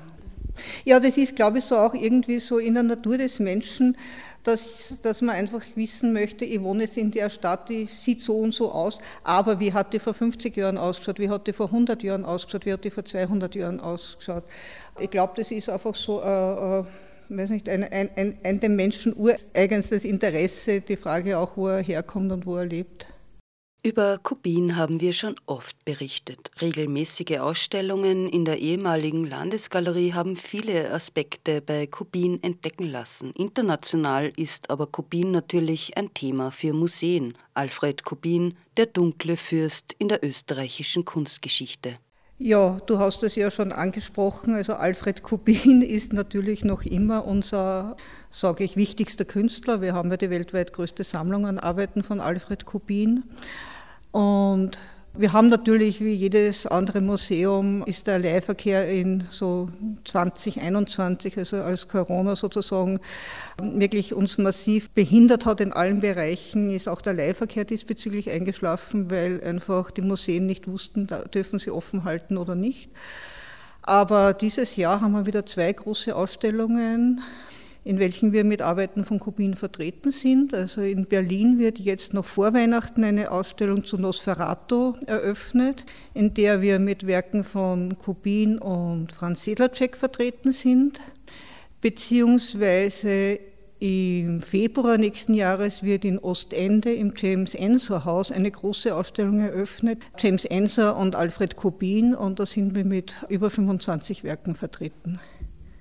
Ja, 0.84 1.00
das 1.00 1.16
ist, 1.16 1.37
glaube 1.37 1.58
ich, 1.58 1.64
so 1.64 1.76
auch 1.76 1.94
irgendwie 1.94 2.40
so 2.40 2.58
in 2.58 2.75
der 2.75 2.82
Natur 2.82 3.19
des 3.19 3.38
Menschen, 3.38 3.96
dass, 4.44 4.94
dass 5.02 5.20
man 5.20 5.37
einfach 5.37 5.62
wissen 5.75 6.12
möchte, 6.12 6.44
ich 6.44 6.62
wohne 6.62 6.84
jetzt 6.84 6.96
in 6.96 7.10
der 7.10 7.28
Stadt, 7.28 7.69
die 7.69 7.87
sieht 7.87 8.22
so 8.22 8.38
und 8.38 8.55
so 8.55 8.72
aus, 8.72 8.99
aber 9.22 9.60
wie 9.60 9.72
hat 9.72 9.93
die 9.93 9.99
vor 9.99 10.14
50 10.14 10.56
Jahren 10.56 10.78
ausgeschaut, 10.78 11.19
wie 11.19 11.28
hat 11.28 11.46
die 11.46 11.52
vor 11.52 11.66
100 11.66 12.02
Jahren 12.02 12.25
ausgeschaut, 12.25 12.64
wie 12.64 12.72
hat 12.72 12.84
die 12.84 12.90
vor 12.90 13.05
200 13.05 13.55
Jahren 13.55 13.81
ausgeschaut. 13.81 14.44
Ich 14.99 15.10
glaube, 15.10 15.34
das 15.37 15.50
ist 15.50 15.69
einfach 15.69 15.94
so, 15.94 16.22
äh, 16.22 16.78
äh, 16.81 16.84
weiß 17.28 17.50
nicht, 17.50 17.69
ein, 17.69 17.84
ein, 17.84 18.10
ein, 18.16 18.38
ein 18.43 18.60
dem 18.60 18.76
Menschen 18.76 19.14
ureigenstes 19.14 20.05
Interesse, 20.05 20.81
die 20.81 20.96
Frage 20.96 21.38
auch, 21.38 21.56
wo 21.56 21.69
er 21.69 21.82
herkommt 21.82 22.32
und 22.32 22.46
wo 22.46 22.56
er 22.56 22.66
lebt. 22.66 23.06
Über 23.85 24.19
Kubin 24.19 24.75
haben 24.75 25.01
wir 25.01 25.13
schon 25.13 25.37
oft 25.47 25.85
berichtet. 25.85 26.51
Regelmäßige 26.61 27.39
Ausstellungen 27.39 28.29
in 28.29 28.45
der 28.45 28.59
ehemaligen 28.59 29.23
Landesgalerie 29.23 30.15
haben 30.15 30.35
viele 30.35 30.91
Aspekte 30.93 31.61
bei 31.61 31.87
Kubin 31.87 32.43
entdecken 32.43 32.91
lassen. 32.91 33.33
International 33.35 34.33
ist 34.37 34.69
aber 34.69 34.89
Kubin 34.89 35.31
natürlich 35.31 35.97
ein 35.97 36.13
Thema 36.13 36.51
für 36.51 36.73
Museen. 36.73 37.35
Alfred 37.55 38.05
Kubin, 38.05 38.57
der 38.77 38.87
dunkle 38.87 39.37
Fürst 39.37 39.95
in 39.97 40.09
der 40.09 40.25
österreichischen 40.25 41.05
Kunstgeschichte. 41.05 41.99
Ja, 42.40 42.79
du 42.87 43.00
hast 43.00 43.25
es 43.25 43.35
ja 43.35 43.50
schon 43.50 43.73
angesprochen. 43.73 44.55
Also 44.55 44.75
Alfred 44.75 45.25
Kubin 45.25 45.82
ist 45.82 46.12
natürlich 46.12 46.64
noch 46.64 46.82
immer 46.82 47.26
unser, 47.26 47.96
sage 48.31 48.63
ich, 48.63 48.77
wichtigster 48.77 49.24
Künstler. 49.24 49.81
Wir 49.82 49.93
haben 49.93 50.10
ja 50.10 50.17
die 50.17 50.31
weltweit 50.31 50.72
größte 50.72 51.03
Sammlung 51.03 51.46
an 51.46 51.58
Arbeiten 51.58 52.05
von 52.05 52.20
Alfred 52.20 52.65
Kubin. 52.65 53.24
Und 54.13 54.79
wir 55.15 55.32
haben 55.32 55.48
natürlich, 55.48 56.00
wie 56.00 56.12
jedes 56.12 56.67
andere 56.67 57.00
Museum, 57.00 57.82
ist 57.84 58.06
der 58.06 58.19
Leihverkehr 58.19 58.88
in 58.88 59.24
so 59.31 59.69
2021, 60.05 61.36
also 61.38 61.56
als 61.56 61.88
Corona 61.88 62.36
sozusagen 62.36 63.00
wirklich 63.60 64.15
uns 64.15 64.38
massiv 64.38 64.91
behindert 64.91 65.44
hat 65.44 65.60
in 65.60 65.72
allen 65.72 66.00
Bereichen, 66.00 66.70
ist 66.70 66.88
auch 66.88 67.00
der 67.00 67.15
Leihverkehr 67.15 67.65
diesbezüglich 67.65 68.31
eingeschlafen, 68.31 69.10
weil 69.10 69.43
einfach 69.43 69.91
die 69.91 70.03
Museen 70.03 70.46
nicht 70.46 70.69
wussten, 70.69 71.08
dürfen 71.34 71.58
sie 71.58 71.70
offen 71.70 72.05
halten 72.05 72.36
oder 72.36 72.55
nicht. 72.55 72.91
Aber 73.82 74.34
dieses 74.34 74.77
Jahr 74.77 75.00
haben 75.00 75.12
wir 75.12 75.27
wieder 75.27 75.46
zwei 75.46 75.72
große 75.72 76.15
Ausstellungen 76.15 77.22
in 77.89 77.99
welchen 77.99 78.33
wir 78.35 78.45
mit 78.45 78.61
Arbeiten 78.61 79.03
von 79.03 79.19
Kubin 79.19 79.55
vertreten 79.55 80.13
sind. 80.13 80.53
Also 80.53 80.83
in 80.83 81.07
Berlin 81.07 81.59
wird 81.59 81.79
jetzt 81.79 82.13
noch 82.13 82.27
vor 82.27 82.53
Weihnachten 82.53 83.03
eine 83.03 83.31
Ausstellung 83.31 83.83
zu 83.83 83.97
Nosferatu 83.97 84.93
eröffnet, 85.07 85.87
in 86.13 86.35
der 86.35 86.61
wir 86.61 86.81
mit 86.81 87.07
Werken 87.07 87.45
von 87.45 87.97
Kubin 87.97 88.59
und 88.59 89.13
Franz 89.13 89.45
Sedlacek 89.45 89.97
vertreten 89.97 90.53
sind. 90.53 91.01
Beziehungsweise 91.81 93.39
im 93.81 94.43
Februar 94.43 94.99
nächsten 94.99 95.33
Jahres 95.33 95.83
wird 95.83 96.05
in 96.05 96.19
Ostende 96.19 96.93
im 96.93 97.15
James 97.17 97.55
Ensor 97.55 98.05
Haus 98.05 98.31
eine 98.31 98.51
große 98.51 98.95
Ausstellung 98.95 99.41
eröffnet. 99.41 100.03
James 100.19 100.45
Ensor 100.45 100.95
und 100.97 101.17
Alfred 101.17 101.57
Kubin 101.57 102.15
und 102.15 102.39
da 102.39 102.45
sind 102.45 102.75
wir 102.75 102.85
mit 102.85 103.15
über 103.31 103.49
25 103.49 104.25
Werken 104.25 104.55
vertreten. 104.55 105.21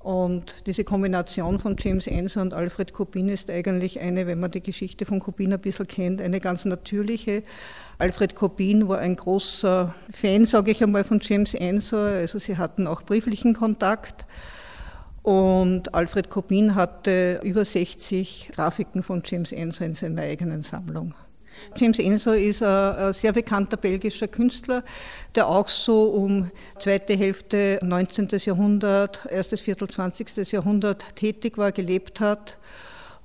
Und 0.07 0.63
diese 0.65 0.85
Kombination 0.85 1.59
von 1.59 1.75
James 1.77 2.07
Ensor 2.07 2.41
und 2.41 2.53
Alfred 2.53 2.93
Kubin 2.93 3.27
ist 3.27 3.49
eigentlich 3.49 3.99
eine, 3.99 4.25
wenn 4.25 4.39
man 4.39 4.51
die 4.51 4.63
Geschichte 4.63 5.03
von 5.05 5.19
Kubin 5.19 5.51
ein 5.51 5.59
bisschen 5.59 5.85
kennt, 5.85 6.21
eine 6.21 6.39
ganz 6.39 6.63
natürliche. 6.63 7.43
Alfred 7.97 8.33
Kubin 8.33 8.87
war 8.87 8.99
ein 8.99 9.17
großer 9.17 9.93
Fan, 10.09 10.45
sage 10.45 10.71
ich 10.71 10.81
einmal, 10.81 11.03
von 11.03 11.19
James 11.21 11.53
Ensor. 11.53 12.07
Also 12.07 12.39
sie 12.39 12.55
hatten 12.55 12.87
auch 12.87 13.01
brieflichen 13.01 13.53
Kontakt. 13.53 14.25
Und 15.23 15.93
Alfred 15.93 16.29
Kubin 16.29 16.75
hatte 16.75 17.41
über 17.43 17.65
60 17.65 18.51
Grafiken 18.55 19.03
von 19.03 19.21
James 19.25 19.51
Ensor 19.51 19.87
in 19.87 19.93
seiner 19.93 20.21
eigenen 20.21 20.61
Sammlung. 20.61 21.15
James 21.75 21.99
Ensor 21.99 22.35
ist 22.35 22.63
ein, 22.63 23.13
sehr 23.13 23.33
bekannter 23.33 23.77
belgischer 23.77 24.27
Künstler, 24.27 24.83
der 25.35 25.47
auch 25.47 25.69
so 25.69 26.05
um 26.05 26.51
zweite 26.79 27.15
Hälfte 27.15 27.79
19. 27.83 28.29
Jahrhundert, 28.31 29.27
erstes 29.29 29.61
Viertel 29.61 29.89
20. 29.89 30.51
Jahrhundert 30.51 31.15
tätig 31.15 31.57
war, 31.57 31.71
gelebt 31.71 32.19
hat 32.19 32.57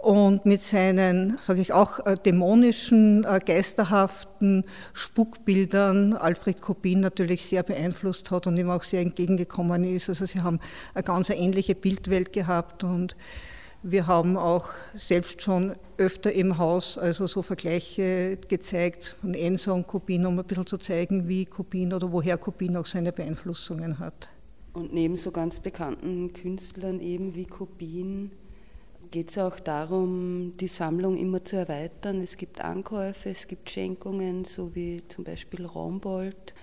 und 0.03 0.45
mit 0.47 0.63
seinen, 0.63 1.39
sage 1.41 1.61
ich 1.61 1.73
auch, 1.73 2.05
äh, 2.05 2.17
dämonischen, 2.17 3.25
äh, 3.25 3.39
geisterhaften 3.39 4.65
Spukbildern 4.95 6.15
Alfred 6.15 6.61
Kopin 6.61 6.99
natürlich 6.99 7.47
sehr 7.47 7.63
beeinflusst 7.63 8.33
hat 8.33 8.49
und 8.49 8.57
ihm 8.57 8.69
auch 8.69 8.83
sehr 8.83 9.01
entgegengekommen 9.01 9.85
ist. 9.85 10.09
Also 10.09 10.27
sie 10.27 10.41
haben 10.41 10.59
eine 10.95 11.05
ganz 11.05 11.31
ähnliche 11.31 11.77
Bildwelt 11.77 12.33
gehabt 12.33 12.83
und 12.83 13.17
wir 13.83 14.07
haben 14.07 14.37
auch 14.37 14.69
selbst 14.95 15.43
schon 15.43 15.75
öfter 15.99 16.33
im 16.33 16.59
Haus 16.59 16.99
also 16.99 17.27
so 17.27 17.43
Vergleiche 17.43 18.39
gezeigt 18.49 19.17
von 19.21 19.35
Enso 19.35 19.75
und 19.75 19.87
Kopin, 19.87 20.27
um 20.27 20.39
ein 20.39 20.45
bisschen 20.45 20.67
zu 20.67 20.79
zeigen, 20.79 21.29
wie 21.29 21.47
Kopin 21.47 21.93
oder 21.93 22.11
woher 22.13 22.39
Kopin 22.39 22.77
auch 22.77 22.87
seine 22.87 23.13
Beeinflussungen 23.13 23.99
hat. 23.99 24.29
Und 24.73 24.95
neben 24.95 25.17
so 25.17 25.31
ganz 25.31 25.61
bekannten 25.61 26.33
Künstlern 26.33 27.01
eben 27.01 27.35
wie 27.35 27.45
Kopin 27.45 28.31
geht 29.11 29.31
es 29.31 29.39
auch 29.39 29.61
darum, 29.61 30.55
die 30.59 30.69
Sammlung 30.69 31.19
immer 31.19 31.45
zu 31.45 31.57
erweitern. 31.57 32.23
Es 32.23 32.37
gibt 32.37 32.63
Ankäufe, 32.63 33.31
es 33.31 33.47
gibt 33.47 33.69
Schenkungen, 33.69 34.45
so 34.45 34.75
wie 34.75 35.03
zum 35.09 35.25
Beispiel 35.25 35.67
Rombold. 35.67 36.55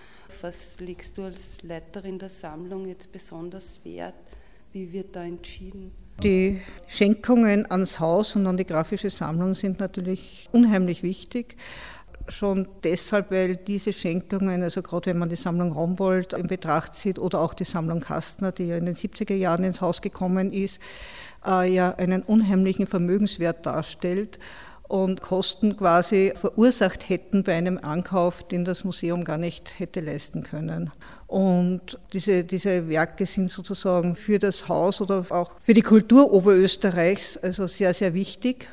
Was 0.41 0.79
legst 0.79 1.17
du 1.17 1.23
als 1.23 1.61
Leiterin 1.63 2.17
der 2.17 2.29
Sammlung 2.29 2.87
jetzt 2.87 3.11
besonders 3.11 3.79
wert? 3.83 4.15
Wie 4.71 4.91
wird 4.91 5.15
da 5.15 5.23
entschieden? 5.23 5.91
Die 6.23 6.59
Schenkungen 6.87 7.71
ans 7.71 8.01
Haus 8.01 8.35
und 8.35 8.45
an 8.45 8.57
die 8.57 8.65
grafische 8.65 9.09
Sammlung 9.09 9.55
sind 9.55 9.79
natürlich 9.79 10.49
unheimlich 10.51 11.01
wichtig. 11.01 11.55
Schon 12.27 12.67
deshalb, 12.83 13.31
weil 13.31 13.55
diese 13.55 13.93
Schenkungen, 13.93 14.61
also 14.61 14.81
gerade 14.81 15.11
wenn 15.11 15.17
man 15.17 15.29
die 15.29 15.37
Sammlung 15.37 15.71
Rombold 15.71 16.33
in 16.33 16.47
Betracht 16.47 16.95
zieht 16.95 17.19
oder 17.19 17.39
auch 17.39 17.53
die 17.53 17.63
Sammlung 17.63 18.01
Kastner, 18.01 18.51
die 18.51 18.65
ja 18.65 18.77
in 18.77 18.85
den 18.85 18.95
70er 18.95 19.33
Jahren 19.33 19.63
ins 19.63 19.79
Haus 19.79 20.01
gekommen 20.01 20.51
ist, 20.51 20.79
äh, 21.47 21.73
ja 21.73 21.95
einen 21.95 22.21
unheimlichen 22.21 22.85
Vermögenswert 22.85 23.65
darstellt 23.65 24.39
und 24.89 25.21
Kosten 25.21 25.77
quasi 25.77 26.33
verursacht 26.35 27.07
hätten 27.07 27.43
bei 27.43 27.55
einem 27.55 27.77
Ankauf, 27.77 28.45
den 28.47 28.65
das 28.65 28.83
Museum 28.83 29.23
gar 29.23 29.37
nicht 29.37 29.79
hätte 29.79 30.01
leisten 30.01 30.43
können. 30.43 30.91
Und 31.27 31.99
diese, 32.11 32.43
diese 32.43 32.89
Werke 32.89 33.27
sind 33.27 33.51
sozusagen 33.51 34.15
für 34.15 34.39
das 34.39 34.67
Haus 34.67 34.99
oder 34.99 35.23
auch 35.29 35.51
für 35.61 35.75
die 35.75 35.83
Kultur 35.83 36.33
Oberösterreichs 36.33 37.37
also 37.37 37.67
sehr, 37.67 37.93
sehr 37.93 38.15
wichtig. 38.15 38.67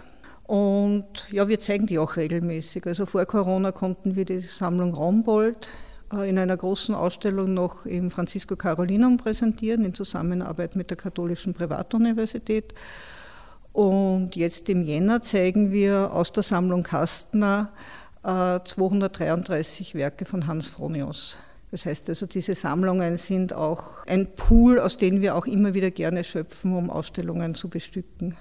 Und 0.44 1.04
ja, 1.30 1.49
wir 1.49 1.61
zeigen 1.61 1.87
die 1.87 1.99
auch 1.99 2.16
regelmäßig. 2.16 2.87
Also 2.87 3.04
vor 3.04 3.26
Corona 3.26 3.70
konnten 3.73 4.16
wir 4.16 4.25
die 4.25 4.40
Sammlung 4.40 4.94
Rombold 4.94 5.68
äh, 6.14 6.30
in 6.30 6.38
einer 6.38 6.56
großen 6.56 6.94
Ausstellung 6.94 7.52
noch 7.52 7.85
im 7.85 8.11
Francisco 8.11 8.56
Carolinum 8.56 9.18
präsentieren, 9.18 9.85
in 9.85 9.92
Zusammenarbeit 9.92 10.76
mit 10.76 10.88
der 10.88 10.96
Katholischen 10.96 11.52
Privatuniversität. 11.52 12.73
Und 13.76 14.37
jetzt 14.37 14.71
im 14.71 14.83
Jänner 14.83 15.21
zeigen 15.21 15.71
wir 15.71 16.14
aus 16.14 16.33
der 16.33 16.42
Sammlung 16.42 16.83
Kastner 16.83 17.75
233 18.23 19.95
äh, 19.95 19.99
Werke 19.99 20.25
von 20.25 20.47
Hans 20.47 20.68
Fronius. 20.68 21.37
Das 21.71 21.85
heißt 21.85 22.09
also, 22.09 22.25
diese 22.25 22.54
Sammlungen 22.54 23.18
sind 23.18 23.52
auch 23.52 24.06
ein 24.06 24.35
Pool, 24.35 24.80
aus 24.80 24.97
dem 24.97 25.21
wir 25.21 25.37
auch 25.37 25.45
immer 25.45 25.75
wieder 25.75 25.90
gerne 25.90 26.25
schöpfen, 26.25 26.75
um 26.75 26.88
Ausstellungen 26.88 27.54
zu 27.54 27.68
bestücken. 27.68 28.38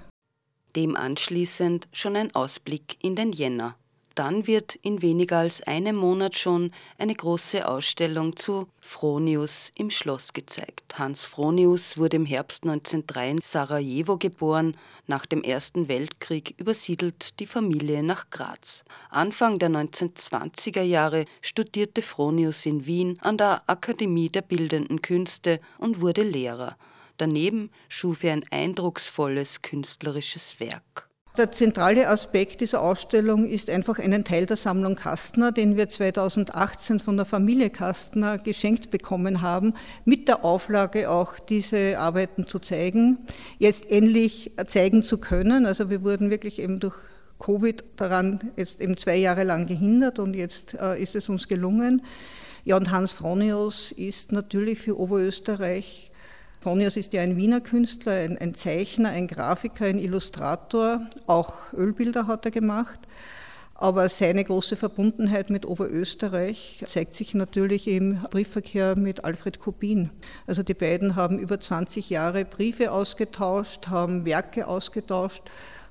Dem 0.74 0.96
anschließend 0.96 1.86
schon 1.92 2.16
ein 2.16 2.34
Ausblick 2.34 2.96
in 3.04 3.14
den 3.14 3.32
Jänner. 3.32 3.76
Dann 4.16 4.46
wird 4.46 4.76
in 4.76 5.02
weniger 5.02 5.40
als 5.40 5.60
einem 5.64 5.94
Monat 5.94 6.38
schon 6.38 6.70
eine 6.96 7.14
große 7.14 7.68
Ausstellung 7.68 8.34
zu 8.34 8.66
Fronius 8.80 9.70
im 9.74 9.90
Schloss 9.90 10.32
gezeigt. 10.32 10.98
Hans 10.98 11.26
Fronius 11.26 11.98
wurde 11.98 12.16
im 12.16 12.24
Herbst 12.24 12.64
1903 12.64 13.30
in 13.32 13.40
Sarajevo 13.42 14.16
geboren. 14.16 14.74
Nach 15.06 15.26
dem 15.26 15.42
Ersten 15.42 15.88
Weltkrieg 15.88 16.54
übersiedelt 16.56 17.38
die 17.40 17.46
Familie 17.46 18.02
nach 18.02 18.30
Graz. 18.30 18.84
Anfang 19.10 19.58
der 19.58 19.68
1920er 19.68 20.82
Jahre 20.82 21.26
studierte 21.42 22.00
Fronius 22.00 22.64
in 22.64 22.86
Wien 22.86 23.18
an 23.20 23.36
der 23.36 23.64
Akademie 23.66 24.30
der 24.30 24.40
Bildenden 24.40 25.02
Künste 25.02 25.60
und 25.76 26.00
wurde 26.00 26.22
Lehrer. 26.22 26.78
Daneben 27.18 27.70
schuf 27.90 28.24
er 28.24 28.32
ein 28.32 28.46
eindrucksvolles 28.50 29.60
künstlerisches 29.60 30.58
Werk. 30.58 31.06
Der 31.36 31.52
zentrale 31.52 32.08
Aspekt 32.08 32.62
dieser 32.62 32.80
Ausstellung 32.80 33.46
ist 33.46 33.68
einfach 33.68 33.98
einen 33.98 34.24
Teil 34.24 34.46
der 34.46 34.56
Sammlung 34.56 34.94
Kastner, 34.94 35.52
den 35.52 35.76
wir 35.76 35.90
2018 35.90 36.98
von 36.98 37.18
der 37.18 37.26
Familie 37.26 37.68
Kastner 37.68 38.38
geschenkt 38.38 38.90
bekommen 38.90 39.42
haben, 39.42 39.74
mit 40.06 40.28
der 40.28 40.46
Auflage 40.46 41.10
auch 41.10 41.38
diese 41.38 41.98
Arbeiten 41.98 42.46
zu 42.46 42.58
zeigen, 42.58 43.18
jetzt 43.58 43.90
endlich 43.90 44.52
zeigen 44.66 45.02
zu 45.02 45.18
können. 45.18 45.66
Also 45.66 45.90
wir 45.90 46.02
wurden 46.02 46.30
wirklich 46.30 46.58
eben 46.58 46.80
durch 46.80 46.96
Covid 47.38 47.84
daran 47.96 48.52
jetzt 48.56 48.80
eben 48.80 48.96
zwei 48.96 49.16
Jahre 49.16 49.44
lang 49.44 49.66
gehindert 49.66 50.18
und 50.18 50.32
jetzt 50.32 50.72
äh, 50.80 50.98
ist 50.98 51.16
es 51.16 51.28
uns 51.28 51.48
gelungen. 51.48 52.00
Ja, 52.64 52.78
und 52.78 52.90
Hans 52.90 53.12
Fronius 53.12 53.92
ist 53.92 54.32
natürlich 54.32 54.78
für 54.78 54.98
Oberösterreich 54.98 56.10
Ponius 56.66 56.96
ist 56.96 57.12
ja 57.12 57.22
ein 57.22 57.36
Wiener 57.36 57.60
Künstler, 57.60 58.14
ein, 58.14 58.38
ein, 58.38 58.52
Zeichner, 58.52 59.10
ein 59.10 59.28
Grafiker, 59.28 59.84
ein 59.84 60.00
Illustrator, 60.00 61.00
auch 61.28 61.54
Ölbilder 61.72 62.26
hat 62.26 62.44
er 62.44 62.50
gemacht. 62.50 62.98
Aber 63.76 64.08
seine 64.08 64.42
große 64.42 64.74
Verbundenheit 64.74 65.48
mit 65.48 65.64
Oberösterreich 65.64 66.84
zeigt 66.88 67.14
sich 67.14 67.34
natürlich 67.34 67.86
im 67.86 68.20
Briefverkehr 68.32 68.96
mit 68.96 69.24
Alfred 69.24 69.60
Kubin. 69.60 70.10
Also 70.48 70.64
die 70.64 70.74
beiden 70.74 71.14
haben 71.14 71.38
über 71.38 71.60
20 71.60 72.10
Jahre 72.10 72.44
Briefe 72.44 72.90
ausgetauscht, 72.90 73.86
haben 73.86 74.24
Werke 74.24 74.66
ausgetauscht 74.66 75.44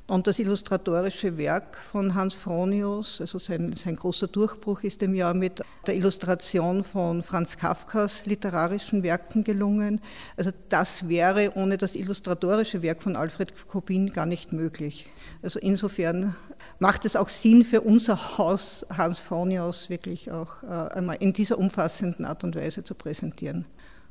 und 0.08 0.28
das 0.28 0.38
illustratorische 0.38 1.38
Werk 1.38 1.78
von 1.78 2.14
Hans 2.14 2.36
Fronius, 2.36 3.22
also 3.22 3.40
sein, 3.40 3.74
sein, 3.76 3.96
großer 3.96 4.28
Durchbruch 4.28 4.84
ist 4.84 5.02
im 5.02 5.16
Jahr 5.16 5.34
mit 5.34 5.62
der 5.88 5.96
Illustration 5.96 6.84
von 6.84 7.24
Franz 7.24 7.58
Kafkas 7.58 8.26
literarischen 8.28 9.02
Werken 9.02 9.44
gelungen. 9.44 10.00
Also 10.38 10.52
das 10.70 11.10
wäre 11.10 11.54
ohne 11.56 11.78
das 11.78 11.96
illustratorische 11.96 12.84
Werk 12.84 13.02
von 13.02 13.16
Alfred 13.16 13.54
Kobin 13.68 14.12
gar 14.12 14.28
nicht 14.28 14.54
möglich. 14.54 15.08
Also 15.42 15.58
insofern 15.60 16.36
macht 16.78 17.06
es 17.06 17.16
auch 17.16 17.30
Sinn 17.30 17.64
für 17.64 17.82
unser 17.82 18.38
Haus, 18.38 18.86
Hans 18.96 19.22
Fronius, 19.22 19.90
wirklich 19.90 20.32
auch 20.32 20.62
äh, 20.64 20.68
einmal 20.68 21.18
in 21.20 21.34
dieser 21.34 21.58
umfassenden 21.58 22.26
Art 22.26 22.44
und 22.44 22.56
Weise 22.56 22.84
zu 22.84 22.94
präsentieren. 22.94 23.66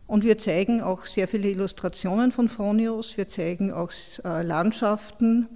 Und 0.07 0.25
wir 0.25 0.39
zeigen 0.39 0.83
auch 0.83 1.07
sehr 1.07 1.29
viele 1.29 1.49
Illustrationen 1.49 2.31
von 2.31 2.49
Fronius, 2.49 3.17
wir 3.17 3.27
zeigen 3.29 3.73
auch 3.73 3.91
äh, 4.25 4.43
Landschaften, 4.43 5.49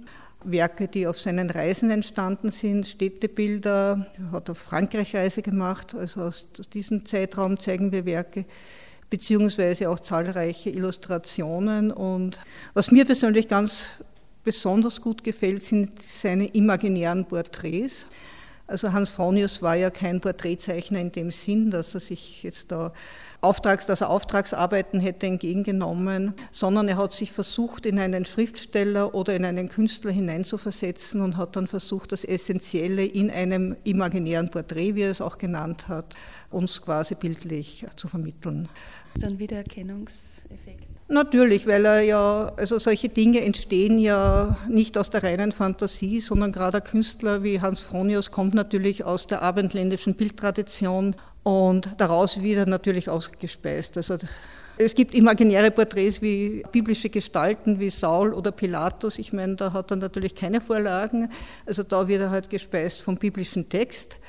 Werke, 0.43 0.87
die 0.87 1.05
auf 1.05 1.19
seinen 1.19 1.49
Reisen 1.49 1.91
entstanden 1.91 2.51
sind, 2.51 2.87
Städtebilder, 2.87 4.07
er 4.17 4.31
hat 4.31 4.49
auf 4.49 4.57
Frankreich-Reise 4.57 5.41
gemacht, 5.41 5.93
also 5.93 6.21
aus 6.21 6.47
diesem 6.73 7.05
Zeitraum 7.05 7.59
zeigen 7.59 7.91
wir 7.91 8.05
Werke, 8.05 8.45
beziehungsweise 9.09 9.89
auch 9.89 9.99
zahlreiche 9.99 10.69
Illustrationen. 10.69 11.91
Und 11.91 12.39
was 12.73 12.91
mir 12.91 13.05
persönlich 13.05 13.47
ganz 13.47 13.89
besonders 14.43 15.01
gut 15.01 15.23
gefällt, 15.23 15.63
sind 15.63 16.01
seine 16.01 16.47
imaginären 16.47 17.25
Porträts. 17.25 18.05
Also 18.69 18.93
Hans 18.93 19.09
Fronius 19.09 19.63
war 19.63 19.75
ja 19.75 19.89
kein 19.89 20.21
Porträtzeichner 20.21 20.99
in 20.99 21.11
dem 21.11 21.31
Sinn, 21.31 21.71
dass 21.71 21.95
er 21.95 21.99
sich 21.99 22.43
jetzt 22.43 22.71
da 22.71 22.93
Auftrags, 23.41 23.87
dass 23.87 24.01
er 24.01 24.11
Auftragsarbeiten 24.11 24.99
hätte 24.99 25.25
entgegengenommen, 25.25 26.33
sondern 26.51 26.87
er 26.87 26.97
hat 26.97 27.13
sich 27.13 27.31
versucht, 27.31 27.87
in 27.87 27.97
einen 27.97 28.25
Schriftsteller 28.25 29.15
oder 29.15 29.35
in 29.35 29.43
einen 29.43 29.69
Künstler 29.69 30.11
hineinzuversetzen 30.11 31.21
und 31.21 31.35
hat 31.37 31.55
dann 31.55 31.65
versucht, 31.65 32.11
das 32.11 32.23
Essentielle 32.23 33.05
in 33.05 33.31
einem 33.31 33.75
imaginären 33.85 34.51
Porträt, 34.51 34.93
wie 34.93 35.01
er 35.01 35.11
es 35.11 35.21
auch 35.21 35.39
genannt 35.39 35.87
hat, 35.87 36.15
uns 36.51 36.79
quasi 36.79 37.15
bildlich 37.15 37.87
zu 37.95 38.07
vermitteln. 38.07 38.69
Dann 39.15 39.39
wieder 39.39 39.57
Erkennungseffekt. 39.57 40.88
Natürlich, 41.11 41.65
weil 41.65 41.85
er 41.85 42.01
ja, 42.01 42.51
also 42.55 42.77
solche 42.77 43.09
Dinge 43.09 43.41
entstehen 43.41 43.97
ja 43.97 44.55
nicht 44.69 44.95
aus 44.95 45.09
der 45.09 45.23
reinen 45.23 45.51
Fantasie, 45.51 46.21
sondern 46.21 46.51
gerade 46.51 46.77
ein 46.77 46.83
Künstler 46.83 47.41
wie 47.43 47.59
Hans 47.59 47.81
Fronius 47.81 48.29
kommt 48.29 48.53
natürlich 48.53 49.03
aus 49.03 49.25
der 49.25 49.41
abendländischen 49.41 50.13
Bildtradition 50.13 51.15
und 51.41 51.89
daraus 51.97 52.43
wieder 52.43 52.67
natürlich 52.67 53.09
ausgespeist. 53.09 53.97
Also 53.97 54.19
es 54.77 54.93
gibt 54.93 55.15
imaginäre 55.15 55.71
Porträts 55.71 56.21
wie 56.21 56.63
biblische 56.71 57.09
Gestalten 57.09 57.79
wie 57.79 57.89
Saul 57.89 58.31
oder 58.31 58.51
Pilatus. 58.51 59.17
Ich 59.17 59.33
meine, 59.33 59.55
da 59.55 59.73
hat 59.73 59.89
er 59.89 59.97
natürlich 59.97 60.35
keine 60.35 60.61
Vorlagen. 60.61 61.31
Also 61.65 61.81
da 61.81 62.07
wird 62.07 62.21
er 62.21 62.29
halt 62.29 62.51
gespeist 62.51 63.01
vom 63.01 63.17
biblischen 63.17 63.67
Text. 63.67 64.19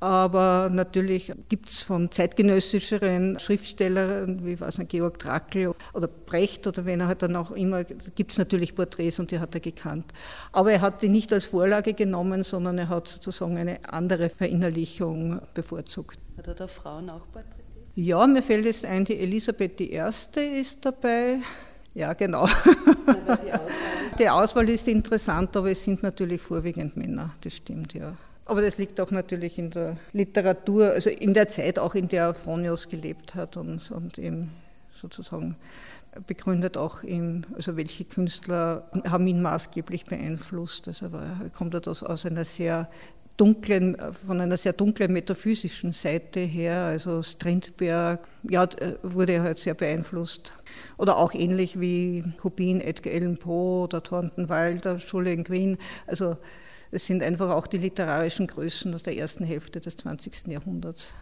Aber 0.00 0.70
natürlich 0.70 1.32
gibt 1.48 1.70
es 1.70 1.82
von 1.82 2.10
zeitgenössischeren 2.10 3.38
Schriftstellern, 3.38 4.44
wie 4.44 4.60
weiß 4.60 4.78
nicht, 4.78 4.90
Georg 4.90 5.18
Trakl 5.18 5.74
oder 5.94 6.08
Brecht 6.08 6.66
oder 6.66 6.84
wenn 6.84 7.00
er 7.00 7.06
halt 7.06 7.22
dann 7.22 7.36
auch 7.36 7.52
immer, 7.52 7.84
gibt 7.84 8.32
es 8.32 8.38
natürlich 8.38 8.74
Porträts 8.74 9.18
und 9.18 9.30
die 9.30 9.38
hat 9.38 9.54
er 9.54 9.60
gekannt. 9.60 10.12
Aber 10.52 10.72
er 10.72 10.82
hat 10.82 11.00
die 11.00 11.08
nicht 11.08 11.32
als 11.32 11.46
Vorlage 11.46 11.94
genommen, 11.94 12.44
sondern 12.44 12.76
er 12.76 12.88
hat 12.88 13.08
sozusagen 13.08 13.56
eine 13.56 13.78
andere 13.90 14.28
Verinnerlichung 14.28 15.40
bevorzugt. 15.54 16.18
Hat 16.36 16.48
er 16.48 16.54
da 16.54 16.66
Frauen 16.66 17.08
auch 17.08 17.22
porträtiert? 17.32 17.64
Ja, 17.96 18.26
mir 18.26 18.42
fällt 18.42 18.64
jetzt 18.66 18.84
ein, 18.84 19.04
die 19.04 19.18
Elisabeth 19.18 19.80
I. 19.80 20.00
ist 20.60 20.84
dabei. 20.84 21.38
Ja, 21.94 22.12
genau. 22.12 22.48
Die 24.18 24.28
Auswahl 24.28 24.68
ist 24.68 24.88
interessant, 24.88 25.56
aber 25.56 25.70
es 25.70 25.84
sind 25.84 26.02
natürlich 26.02 26.40
vorwiegend 26.40 26.96
Männer, 26.96 27.34
das 27.40 27.54
stimmt, 27.54 27.94
ja. 27.94 28.14
Aber 28.46 28.60
das 28.60 28.76
liegt 28.78 29.00
auch 29.00 29.10
natürlich 29.10 29.58
in 29.58 29.70
der 29.70 29.96
Literatur, 30.12 30.90
also 30.90 31.10
in 31.10 31.32
der 31.32 31.48
Zeit 31.48 31.78
auch, 31.78 31.94
in 31.94 32.08
der 32.08 32.34
Fronius 32.34 32.88
gelebt 32.88 33.34
hat 33.34 33.56
und, 33.56 33.90
und 33.90 34.18
eben 34.18 34.50
sozusagen 34.92 35.56
begründet 36.26 36.76
auch 36.76 37.02
ihm, 37.02 37.42
also 37.54 37.76
welche 37.76 38.04
Künstler 38.04 38.88
haben 39.08 39.26
ihn 39.26 39.42
maßgeblich 39.42 40.04
beeinflusst. 40.04 40.86
Also 40.86 41.06
er 41.06 41.50
kommt 41.50 41.74
er 41.74 41.86
aus 41.88 42.26
einer 42.26 42.44
sehr 42.44 42.88
dunklen, 43.36 43.96
von 44.26 44.40
einer 44.40 44.56
sehr 44.56 44.72
dunklen 44.72 45.12
metaphysischen 45.12 45.92
Seite 45.92 46.40
her, 46.40 46.84
also 46.84 47.22
Strindberg, 47.22 48.28
ja, 48.48 48.68
wurde 49.02 49.42
halt 49.42 49.58
sehr 49.58 49.74
beeinflusst. 49.74 50.52
Oder 50.98 51.16
auch 51.16 51.34
ähnlich 51.34 51.80
wie 51.80 52.24
Kubin, 52.40 52.80
Edgar 52.80 53.14
Allan 53.14 53.36
Poe 53.36 53.84
oder 53.84 54.02
Thornton 54.02 54.48
Wilder, 54.48 54.96
Julian 54.96 55.42
Green. 55.42 55.78
Also 56.06 56.36
es 56.90 57.06
sind 57.06 57.22
einfach 57.22 57.50
auch 57.50 57.66
die 57.66 57.78
literarischen 57.78 58.46
Größen 58.46 58.94
aus 58.94 59.02
der 59.02 59.16
ersten 59.16 59.44
Hälfte 59.44 59.80
des 59.80 59.96
20. 59.96 60.48
Jahrhunderts. 60.48 61.14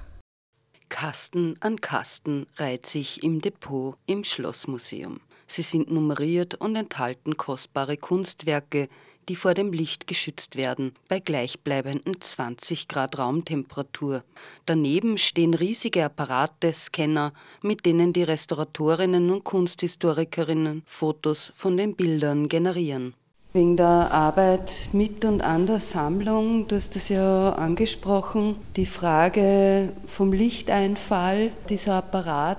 Kasten 0.88 1.54
an 1.61 1.81
Kasten 1.81 2.47
reiht 2.57 2.85
sich 2.85 3.23
im 3.25 3.40
Depot 3.40 3.97
im 4.07 4.25
Schlossmuseum. 4.25 5.21
Sie 5.47 5.62
sind 5.62 5.90
nummeriert 5.90 6.54
und 6.57 6.76
enthalten 6.76 7.37
kostbare 7.37 7.97
Kunstwerke, 7.97 8.88
die 9.28 9.37
vor 9.37 9.54
dem 9.54 9.73
Licht 9.73 10.07
geschützt 10.07 10.57
werden, 10.57 10.92
bei 11.09 11.21
gleichbleibenden 11.21 12.21
20 12.21 12.88
Grad 12.88 13.19
Raumtemperatur. 13.19 14.25
Daneben 14.66 15.16
stehen 15.19 15.54
riesige 15.54 16.04
Apparate, 16.04 16.73
Scanner, 16.73 17.33
mit 17.62 17.87
denen 17.87 18.12
die 18.12 18.25
Restauratorinnen 18.25 19.31
und 19.31 19.45
Kunsthistorikerinnen 19.45 20.83
Fotos 20.87 21.52
von 21.57 21.76
den 21.76 21.95
Bildern 21.95 22.49
generieren. 22.49 23.14
Wegen 23.54 23.76
der 23.76 24.11
Arbeit 24.12 24.88
mit 24.94 25.26
und 25.26 25.44
an 25.44 25.66
der 25.66 25.78
Sammlung, 25.78 26.68
du 26.68 26.76
hast 26.76 26.97
das 26.97 27.11
ja 27.11 27.50
angesprochen, 27.50 28.56
die 28.76 28.87
Frage 28.87 29.90
vom 30.06 30.32
Lichteinfall, 30.32 31.50
dieser 31.68 31.97
Apparat. 31.97 32.59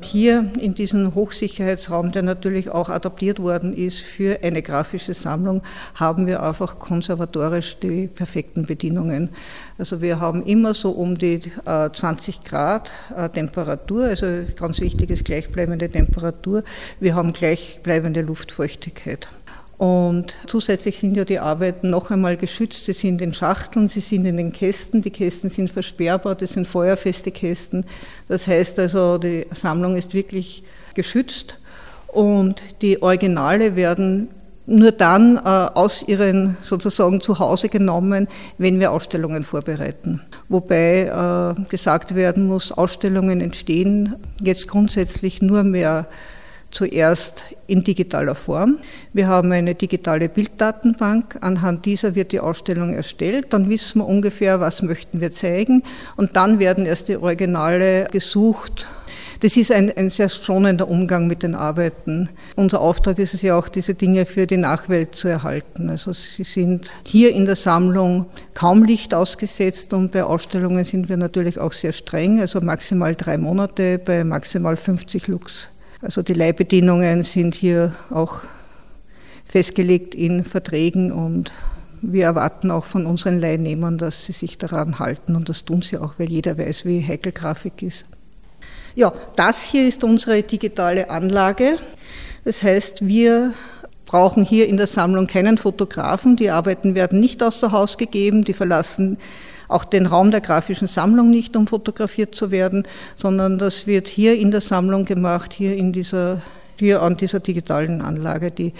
Hier 0.00 0.48
in 0.60 0.76
diesem 0.76 1.16
Hochsicherheitsraum, 1.16 2.12
der 2.12 2.22
natürlich 2.22 2.70
auch 2.70 2.88
adaptiert 2.88 3.40
worden 3.40 3.74
ist 3.74 3.98
für 4.00 4.38
eine 4.44 4.62
grafische 4.62 5.12
Sammlung, 5.12 5.62
haben 5.96 6.28
wir 6.28 6.40
einfach 6.40 6.78
konservatorisch 6.78 7.80
die 7.80 8.06
perfekten 8.06 8.64
Bedingungen. 8.64 9.30
Also 9.76 10.00
wir 10.00 10.20
haben 10.20 10.44
immer 10.44 10.72
so 10.72 10.90
um 10.90 11.18
die 11.18 11.40
20 11.64 12.36
äh, 12.36 12.48
Grad 12.48 12.92
äh, 13.16 13.28
Temperatur, 13.28 14.04
also 14.04 14.26
ganz 14.54 14.80
wichtig 14.80 15.10
ist 15.10 15.24
gleichbleibende 15.24 15.90
Temperatur. 15.90 16.62
Wir 17.00 17.16
haben 17.16 17.32
gleichbleibende 17.32 18.20
Luftfeuchtigkeit. 18.20 19.26
Und 19.78 20.34
zusätzlich 20.48 20.98
sind 20.98 21.16
ja 21.16 21.24
die 21.24 21.38
Arbeiten 21.38 21.88
noch 21.90 22.10
einmal 22.10 22.36
geschützt. 22.36 22.84
Sie 22.84 22.92
sind 22.92 23.22
in 23.22 23.32
Schachteln, 23.32 23.88
sie 23.88 24.00
sind 24.00 24.26
in 24.26 24.36
den 24.36 24.52
Kästen. 24.52 25.02
Die 25.02 25.10
Kästen 25.10 25.50
sind 25.50 25.70
versperrbar, 25.70 26.34
das 26.34 26.50
sind 26.50 26.66
feuerfeste 26.66 27.30
Kästen. 27.30 27.86
Das 28.26 28.48
heißt 28.48 28.78
also, 28.80 29.18
die 29.18 29.46
Sammlung 29.54 29.96
ist 29.96 30.14
wirklich 30.14 30.64
geschützt. 30.94 31.58
Und 32.08 32.60
die 32.82 33.00
Originale 33.00 33.76
werden 33.76 34.28
nur 34.66 34.90
dann 34.92 35.36
äh, 35.36 35.40
aus 35.48 36.02
ihren 36.06 36.56
sozusagen 36.62 37.20
Zuhause 37.20 37.68
genommen, 37.68 38.28
wenn 38.58 38.80
wir 38.80 38.90
Ausstellungen 38.90 39.44
vorbereiten. 39.44 40.20
Wobei 40.48 41.04
äh, 41.04 41.68
gesagt 41.70 42.16
werden 42.16 42.48
muss, 42.48 42.72
Ausstellungen 42.72 43.40
entstehen 43.40 44.16
jetzt 44.40 44.66
grundsätzlich 44.66 45.40
nur 45.40 45.62
mehr 45.62 46.06
zuerst 46.70 47.44
in 47.66 47.82
digitaler 47.84 48.34
Form. 48.34 48.78
Wir 49.12 49.26
haben 49.28 49.52
eine 49.52 49.74
digitale 49.74 50.28
Bilddatenbank. 50.28 51.38
Anhand 51.40 51.86
dieser 51.86 52.14
wird 52.14 52.32
die 52.32 52.40
Ausstellung 52.40 52.94
erstellt. 52.94 53.52
Dann 53.52 53.68
wissen 53.68 54.00
wir 54.00 54.06
ungefähr, 54.06 54.60
was 54.60 54.82
möchten 54.82 55.20
wir 55.20 55.32
zeigen. 55.32 55.82
Und 56.16 56.36
dann 56.36 56.58
werden 56.58 56.86
erst 56.86 57.08
die 57.08 57.16
Originale 57.16 58.06
gesucht. 58.10 58.86
Das 59.40 59.56
ist 59.56 59.70
ein, 59.70 59.96
ein 59.96 60.10
sehr 60.10 60.28
schonender 60.28 60.88
Umgang 60.88 61.28
mit 61.28 61.44
den 61.44 61.54
Arbeiten. 61.54 62.28
Unser 62.56 62.80
Auftrag 62.80 63.20
ist 63.20 63.34
es 63.34 63.42
ja 63.42 63.56
auch, 63.56 63.68
diese 63.68 63.94
Dinge 63.94 64.26
für 64.26 64.48
die 64.48 64.56
Nachwelt 64.56 65.14
zu 65.14 65.28
erhalten. 65.28 65.90
Also 65.90 66.12
sie 66.12 66.42
sind 66.42 66.90
hier 67.06 67.32
in 67.32 67.44
der 67.44 67.54
Sammlung 67.54 68.26
kaum 68.54 68.82
Licht 68.82 69.14
ausgesetzt 69.14 69.92
und 69.94 70.10
bei 70.10 70.24
Ausstellungen 70.24 70.84
sind 70.84 71.08
wir 71.08 71.16
natürlich 71.16 71.60
auch 71.60 71.72
sehr 71.72 71.92
streng, 71.92 72.40
also 72.40 72.60
maximal 72.60 73.14
drei 73.14 73.38
Monate 73.38 74.00
bei 74.00 74.24
maximal 74.24 74.76
50 74.76 75.28
Lux. 75.28 75.68
Also 76.00 76.22
die 76.22 76.32
Leihbedingungen 76.32 77.24
sind 77.24 77.56
hier 77.56 77.92
auch 78.10 78.40
festgelegt 79.44 80.14
in 80.14 80.44
Verträgen 80.44 81.10
und 81.10 81.52
wir 82.02 82.24
erwarten 82.24 82.70
auch 82.70 82.84
von 82.84 83.06
unseren 83.06 83.40
Leihnehmern, 83.40 83.98
dass 83.98 84.24
sie 84.26 84.32
sich 84.32 84.58
daran 84.58 85.00
halten 85.00 85.34
und 85.34 85.48
das 85.48 85.64
tun 85.64 85.82
sie 85.82 85.98
auch, 85.98 86.14
weil 86.18 86.30
jeder 86.30 86.56
weiß, 86.56 86.84
wie 86.84 87.02
heikel 87.02 87.32
Grafik 87.32 87.82
ist. 87.82 88.06
Ja, 88.94 89.12
das 89.34 89.62
hier 89.62 89.88
ist 89.88 90.04
unsere 90.04 90.42
digitale 90.42 91.10
Anlage. 91.10 91.78
Das 92.44 92.62
heißt, 92.62 93.06
wir 93.06 93.52
brauchen 94.06 94.44
hier 94.44 94.68
in 94.68 94.76
der 94.76 94.86
Sammlung 94.86 95.26
keinen 95.26 95.58
Fotografen. 95.58 96.36
Die 96.36 96.50
Arbeiten 96.50 96.94
werden 96.94 97.18
nicht 97.18 97.42
außer 97.42 97.72
Haus 97.72 97.98
gegeben, 97.98 98.42
die 98.42 98.54
verlassen 98.54 99.18
auch 99.68 99.84
den 99.84 100.06
Raum 100.06 100.30
der 100.30 100.40
grafischen 100.40 100.88
Sammlung 100.88 101.30
nicht, 101.30 101.56
um 101.56 101.66
fotografiert 101.66 102.34
zu 102.34 102.50
werden, 102.50 102.84
sondern 103.16 103.58
das 103.58 103.86
wird 103.86 104.08
hier 104.08 104.38
in 104.38 104.50
der 104.50 104.62
Sammlung 104.62 105.04
gemacht, 105.04 105.52
hier 105.52 105.76
in 105.76 105.92
dieser, 105.92 106.42
hier 106.78 107.02
an 107.02 107.16
dieser 107.16 107.40
digitalen 107.40 108.00
Anlage, 108.00 108.50
die 108.50 108.72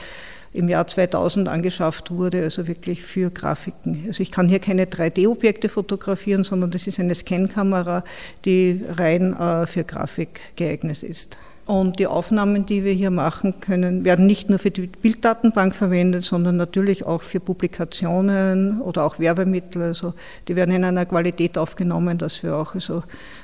im 0.52 0.68
Jahr 0.68 0.86
2000 0.86 1.48
angeschafft 1.48 2.10
wurde, 2.10 2.42
also 2.42 2.66
wirklich 2.66 3.02
für 3.02 3.30
Grafiken. 3.30 4.04
Also 4.06 4.22
ich 4.22 4.32
kann 4.32 4.48
hier 4.48 4.58
keine 4.58 4.86
3D-Objekte 4.86 5.68
fotografieren, 5.68 6.42
sondern 6.42 6.70
das 6.70 6.86
ist 6.86 6.98
eine 6.98 7.14
Scankamera, 7.14 8.02
die 8.44 8.82
rein 8.96 9.34
äh, 9.34 9.66
für 9.66 9.84
Grafik 9.84 10.40
geeignet 10.56 11.02
ist. 11.02 11.38
Und 11.68 11.98
die 11.98 12.06
Aufnahmen, 12.06 12.64
die 12.64 12.82
wir 12.82 12.94
hier 12.94 13.10
machen 13.10 13.60
können, 13.60 14.02
werden 14.02 14.24
nicht 14.24 14.48
nur 14.48 14.58
für 14.58 14.70
die 14.70 14.86
Bilddatenbank 14.86 15.76
verwendet, 15.76 16.24
sondern 16.24 16.56
natürlich 16.56 17.04
auch 17.04 17.20
für 17.20 17.40
Publikationen 17.40 18.80
oder 18.80 19.04
auch 19.04 19.18
Werbemittel. 19.18 19.82
Also 19.82 20.14
die 20.48 20.56
werden 20.56 20.74
in 20.74 20.82
einer 20.82 21.04
Qualität 21.04 21.58
aufgenommen, 21.58 22.16
dass 22.16 22.42
wir 22.42 22.56
auch, 22.56 22.74
also 22.74 23.02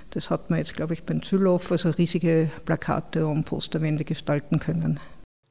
das 0.08 0.30
hat 0.30 0.48
man 0.48 0.58
jetzt, 0.58 0.74
glaube 0.74 0.94
ich, 0.94 1.02
beim 1.02 1.22
Zülow, 1.22 1.60
also 1.68 1.90
riesige 1.90 2.50
Plakate 2.64 3.26
und 3.26 3.44
Posterwände 3.44 4.04
gestalten 4.04 4.58
können. 4.58 4.98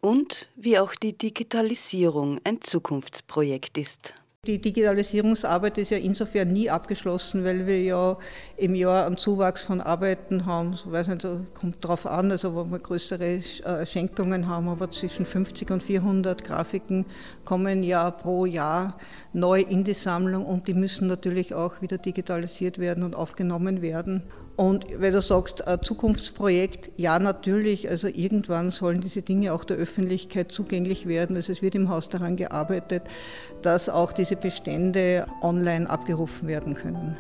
Und 0.02 0.50
wie 0.56 0.80
auch 0.80 0.96
die 0.96 1.16
Digitalisierung 1.16 2.40
ein 2.44 2.60
Zukunftsprojekt 2.62 3.78
ist. 3.78 4.16
Die 4.46 4.60
Digitalisierungsarbeit 4.60 5.78
ist 5.78 5.92
ja 5.92 5.98
insofern 5.98 6.52
nie 6.52 6.70
abgeschlossen, 6.70 7.46
weil 7.46 7.66
wir 7.66 7.82
ja 7.82 8.18
im 8.58 8.76
Jahr 8.76 9.06
einen 9.06 9.16
Zuwachs 9.16 9.62
von 9.62 9.80
Arbeiten 9.80 10.46
haben. 10.46 10.74
So 10.74 10.92
weiß 10.92 11.08
nicht, 11.08 11.26
kommt 11.54 11.82
darauf 11.82 12.06
an, 12.06 12.30
also 12.30 12.54
wo 12.54 12.66
wir 12.66 12.80
größere 12.80 13.36
äh, 13.36 13.86
Schenkungen 13.86 14.50
haben, 14.50 14.68
aber 14.68 14.92
zwischen 14.92 15.26
50 15.26 15.72
und 15.72 15.82
400 15.82 16.44
Grafiken 16.44 17.06
kommen 17.46 17.84
ja 17.84 18.12
pro 18.12 18.46
Jahr 18.46 18.98
neu 19.32 19.62
in 19.62 19.86
die 19.86 19.94
Sammlung 19.94 20.46
und 20.46 20.68
die 20.68 20.74
müssen 20.74 21.08
natürlich 21.08 21.54
auch 21.54 21.82
wieder 21.82 21.98
digitalisiert 21.98 22.80
werden 22.80 23.06
und 23.06 23.16
aufgenommen 23.16 23.82
werden. 23.82 24.24
Und 24.56 24.86
wenn 24.98 25.14
du 25.14 25.22
sagst, 25.22 25.68
ein 25.68 25.82
Zukunftsprojekt, 25.82 26.92
ja 26.98 27.18
natürlich, 27.18 27.90
also 27.90 28.08
irgendwann 28.08 28.70
sollen 28.70 29.02
diese 29.02 29.24
Dinge 29.24 29.52
auch 29.54 29.64
der 29.64 29.78
Öffentlichkeit 29.78 30.52
zugänglich 30.52 31.08
werden. 31.08 31.36
Also 31.36 31.52
es 31.52 31.62
wird 31.64 31.74
im 31.74 31.90
Haus 31.90 32.08
daran 32.10 32.36
gearbeitet, 32.36 33.04
dass 33.64 33.90
auch 33.90 34.12
diese 34.12 34.36
Bestände 34.36 35.26
online 35.42 35.90
abgerufen 35.90 36.48
werden 36.48 36.76
können. 36.76 37.18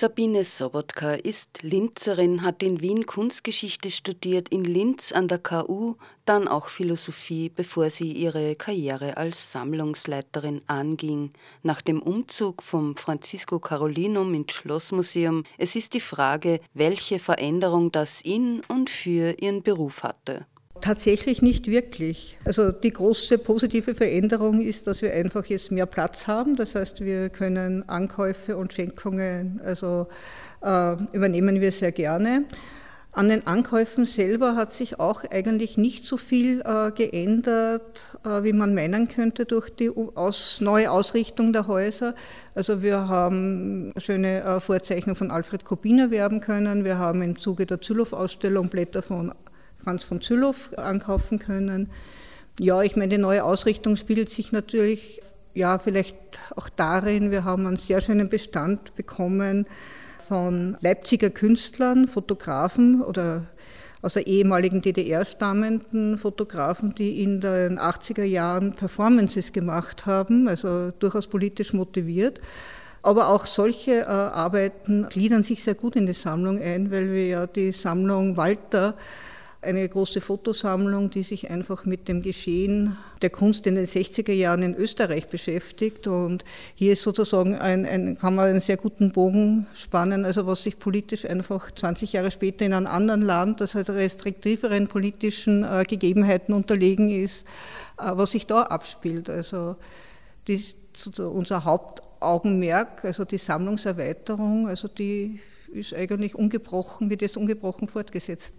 Sabine 0.00 0.44
Sobotka 0.44 1.14
ist 1.14 1.64
Linzerin, 1.64 2.42
hat 2.42 2.62
in 2.62 2.80
Wien 2.80 3.04
Kunstgeschichte 3.04 3.90
studiert, 3.90 4.48
in 4.48 4.62
Linz 4.62 5.10
an 5.10 5.26
der 5.26 5.40
KU, 5.40 5.96
dann 6.24 6.46
auch 6.46 6.68
Philosophie, 6.68 7.48
bevor 7.48 7.90
sie 7.90 8.12
ihre 8.12 8.54
Karriere 8.54 9.16
als 9.16 9.50
Sammlungsleiterin 9.50 10.62
anging. 10.68 11.32
Nach 11.64 11.82
dem 11.82 12.00
Umzug 12.00 12.62
vom 12.62 12.96
Francisco 12.96 13.58
Carolinum 13.58 14.34
ins 14.34 14.52
Schlossmuseum, 14.52 15.42
es 15.56 15.74
ist 15.74 15.94
die 15.94 16.00
Frage, 16.00 16.60
welche 16.74 17.18
Veränderung 17.18 17.90
das 17.90 18.20
in 18.20 18.62
und 18.68 18.90
für 18.90 19.34
ihren 19.42 19.64
Beruf 19.64 20.04
hatte. 20.04 20.46
Tatsächlich 20.80 21.42
nicht 21.42 21.66
wirklich. 21.66 22.38
Also 22.44 22.70
die 22.70 22.92
große 22.92 23.38
positive 23.38 23.94
Veränderung 23.94 24.60
ist, 24.60 24.86
dass 24.86 25.02
wir 25.02 25.12
einfach 25.12 25.44
jetzt 25.46 25.72
mehr 25.72 25.86
Platz 25.86 26.26
haben. 26.26 26.56
Das 26.56 26.74
heißt, 26.74 27.00
wir 27.00 27.30
können 27.30 27.88
Ankäufe 27.88 28.56
und 28.56 28.72
Schenkungen, 28.72 29.60
also 29.64 30.06
äh, 30.62 30.96
übernehmen 31.12 31.60
wir 31.60 31.72
sehr 31.72 31.92
gerne. 31.92 32.44
An 33.12 33.30
den 33.30 33.46
Ankäufen 33.48 34.04
selber 34.04 34.54
hat 34.54 34.72
sich 34.72 35.00
auch 35.00 35.24
eigentlich 35.28 35.76
nicht 35.76 36.04
so 36.04 36.16
viel 36.16 36.60
äh, 36.60 36.92
geändert, 36.92 38.04
äh, 38.24 38.44
wie 38.44 38.52
man 38.52 38.74
meinen 38.74 39.08
könnte 39.08 39.44
durch 39.44 39.70
die 39.70 39.90
aus, 39.90 40.60
neue 40.60 40.90
Ausrichtung 40.90 41.52
der 41.52 41.66
Häuser. 41.66 42.14
Also 42.54 42.80
wir 42.82 43.08
haben 43.08 43.92
schöne 43.96 44.44
äh, 44.44 44.60
Vorzeichnungen 44.60 45.16
von 45.16 45.32
Alfred 45.32 45.64
Kubiner 45.64 46.12
werben 46.12 46.40
können. 46.40 46.84
Wir 46.84 46.98
haben 46.98 47.22
im 47.22 47.36
Zuge 47.36 47.66
der 47.66 47.80
Zülow-Ausstellung 47.80 48.68
Blätter 48.68 49.02
von 49.02 49.32
Franz 49.88 50.04
von 50.04 50.20
Zülow 50.20 50.54
ankaufen 50.76 51.38
können. 51.38 51.88
Ja, 52.60 52.82
ich 52.82 52.94
meine, 52.94 53.08
die 53.08 53.16
neue 53.16 53.42
Ausrichtung 53.42 53.96
spiegelt 53.96 54.28
sich 54.28 54.52
natürlich 54.52 55.22
ja 55.54 55.78
vielleicht 55.78 56.14
auch 56.56 56.68
darin, 56.68 57.30
wir 57.30 57.44
haben 57.44 57.66
einen 57.66 57.76
sehr 57.76 58.02
schönen 58.02 58.28
Bestand 58.28 58.94
bekommen 58.96 59.66
von 60.28 60.76
Leipziger 60.82 61.30
Künstlern, 61.30 62.06
Fotografen 62.06 63.00
oder 63.00 63.46
aus 64.02 64.12
der 64.12 64.26
ehemaligen 64.26 64.82
DDR 64.82 65.24
stammenden 65.24 66.18
Fotografen, 66.18 66.92
die 66.92 67.22
in 67.22 67.40
den 67.40 67.78
80er 67.78 68.24
Jahren 68.24 68.72
Performances 68.72 69.54
gemacht 69.54 70.04
haben, 70.04 70.48
also 70.48 70.90
durchaus 70.98 71.28
politisch 71.28 71.72
motiviert. 71.72 72.42
Aber 73.00 73.28
auch 73.28 73.46
solche 73.46 74.00
äh, 74.00 74.04
Arbeiten 74.04 75.06
gliedern 75.08 75.44
sich 75.44 75.62
sehr 75.62 75.74
gut 75.74 75.96
in 75.96 76.04
die 76.04 76.12
Sammlung 76.12 76.60
ein, 76.60 76.90
weil 76.90 77.10
wir 77.10 77.26
ja 77.26 77.46
die 77.46 77.72
Sammlung 77.72 78.36
Walter 78.36 78.94
eine 79.68 79.86
große 79.86 80.20
Fotosammlung, 80.22 81.10
die 81.10 81.22
sich 81.22 81.50
einfach 81.50 81.84
mit 81.84 82.08
dem 82.08 82.22
Geschehen 82.22 82.96
der 83.20 83.28
Kunst 83.28 83.66
in 83.66 83.74
den 83.74 83.84
60er 83.84 84.32
Jahren 84.32 84.62
in 84.62 84.74
Österreich 84.74 85.28
beschäftigt. 85.28 86.06
Und 86.06 86.44
hier 86.74 86.94
ist 86.94 87.02
sozusagen 87.02 87.54
ein, 87.54 87.84
ein, 87.84 88.16
kann 88.18 88.34
man 88.34 88.48
einen 88.48 88.60
sehr 88.60 88.78
guten 88.78 89.12
Bogen 89.12 89.66
spannen, 89.74 90.24
also 90.24 90.46
was 90.46 90.62
sich 90.62 90.78
politisch 90.78 91.26
einfach 91.26 91.70
20 91.70 92.14
Jahre 92.14 92.30
später 92.30 92.64
in 92.64 92.72
einem 92.72 92.86
anderen 92.86 93.22
Land, 93.22 93.60
das 93.60 93.74
halt 93.74 93.90
restriktiveren 93.90 94.88
politischen 94.88 95.64
äh, 95.64 95.84
Gegebenheiten 95.86 96.54
unterlegen 96.54 97.10
ist, 97.10 97.44
äh, 97.98 98.10
was 98.14 98.30
sich 98.30 98.46
da 98.46 98.62
abspielt. 98.62 99.28
Also 99.28 99.76
die, 100.46 100.64
unser 101.18 101.64
Hauptaugenmerk, 101.64 103.04
also 103.04 103.26
die 103.26 103.38
Sammlungserweiterung, 103.38 104.66
also 104.66 104.88
die 104.88 105.40
ist 105.72 105.92
eigentlich 105.92 106.34
ungebrochen, 106.34 107.10
wird 107.10 107.20
jetzt 107.20 107.36
ungebrochen 107.36 107.86
fortgesetzt. 107.88 108.54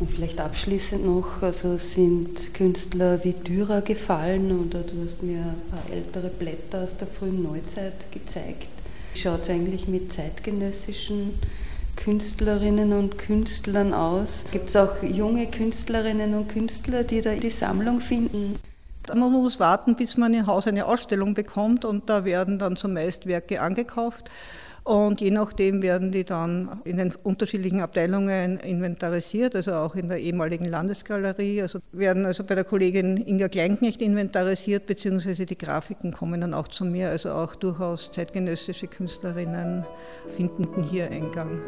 Und 0.00 0.10
vielleicht 0.10 0.40
abschließend 0.40 1.04
noch, 1.04 1.42
also 1.42 1.76
sind 1.76 2.54
Künstler 2.54 3.22
wie 3.22 3.34
Dürer 3.34 3.82
gefallen 3.82 4.50
oder 4.50 4.80
du 4.80 5.04
hast 5.04 5.22
mir 5.22 5.40
ein 5.40 5.70
paar 5.70 5.94
ältere 5.94 6.30
Blätter 6.30 6.84
aus 6.84 6.96
der 6.96 7.06
frühen 7.06 7.42
Neuzeit 7.42 8.10
gezeigt. 8.10 8.68
Schaut 9.14 9.42
es 9.42 9.50
eigentlich 9.50 9.88
mit 9.88 10.10
zeitgenössischen 10.10 11.38
Künstlerinnen 11.96 12.94
und 12.94 13.18
Künstlern 13.18 13.92
aus? 13.92 14.44
Gibt 14.50 14.70
es 14.70 14.76
auch 14.76 15.02
junge 15.02 15.46
Künstlerinnen 15.48 16.32
und 16.32 16.48
Künstler, 16.48 17.04
die 17.04 17.20
da 17.20 17.34
die 17.34 17.50
Sammlung 17.50 18.00
finden? 18.00 18.58
Man 19.14 19.30
muss 19.30 19.60
warten, 19.60 19.96
bis 19.96 20.16
man 20.16 20.32
im 20.32 20.46
Haus 20.46 20.66
eine 20.66 20.86
Ausstellung 20.86 21.34
bekommt 21.34 21.84
und 21.84 22.08
da 22.08 22.24
werden 22.24 22.58
dann 22.58 22.76
zumeist 22.76 23.26
Werke 23.26 23.60
angekauft. 23.60 24.30
Und 24.84 25.20
je 25.20 25.30
nachdem 25.30 25.82
werden 25.82 26.10
die 26.10 26.24
dann 26.24 26.80
in 26.84 26.96
den 26.96 27.14
unterschiedlichen 27.22 27.80
Abteilungen 27.80 28.58
inventarisiert, 28.58 29.54
also 29.54 29.72
auch 29.72 29.94
in 29.94 30.08
der 30.08 30.18
ehemaligen 30.18 30.64
Landesgalerie. 30.64 31.62
Also 31.62 31.80
werden 31.92 32.24
also 32.24 32.44
bei 32.44 32.54
der 32.54 32.64
Kollegin 32.64 33.16
Inga 33.16 33.48
Kleinknecht 33.48 34.00
inventarisiert, 34.00 34.86
beziehungsweise 34.86 35.46
die 35.46 35.58
Grafiken 35.58 36.12
kommen 36.12 36.40
dann 36.40 36.54
auch 36.54 36.68
zu 36.68 36.84
mir. 36.84 37.10
Also 37.10 37.30
auch 37.30 37.54
durchaus 37.54 38.10
zeitgenössische 38.10 38.86
Künstlerinnen 38.86 39.84
finden 40.28 40.82
hier 40.82 41.10
Eingang. 41.10 41.60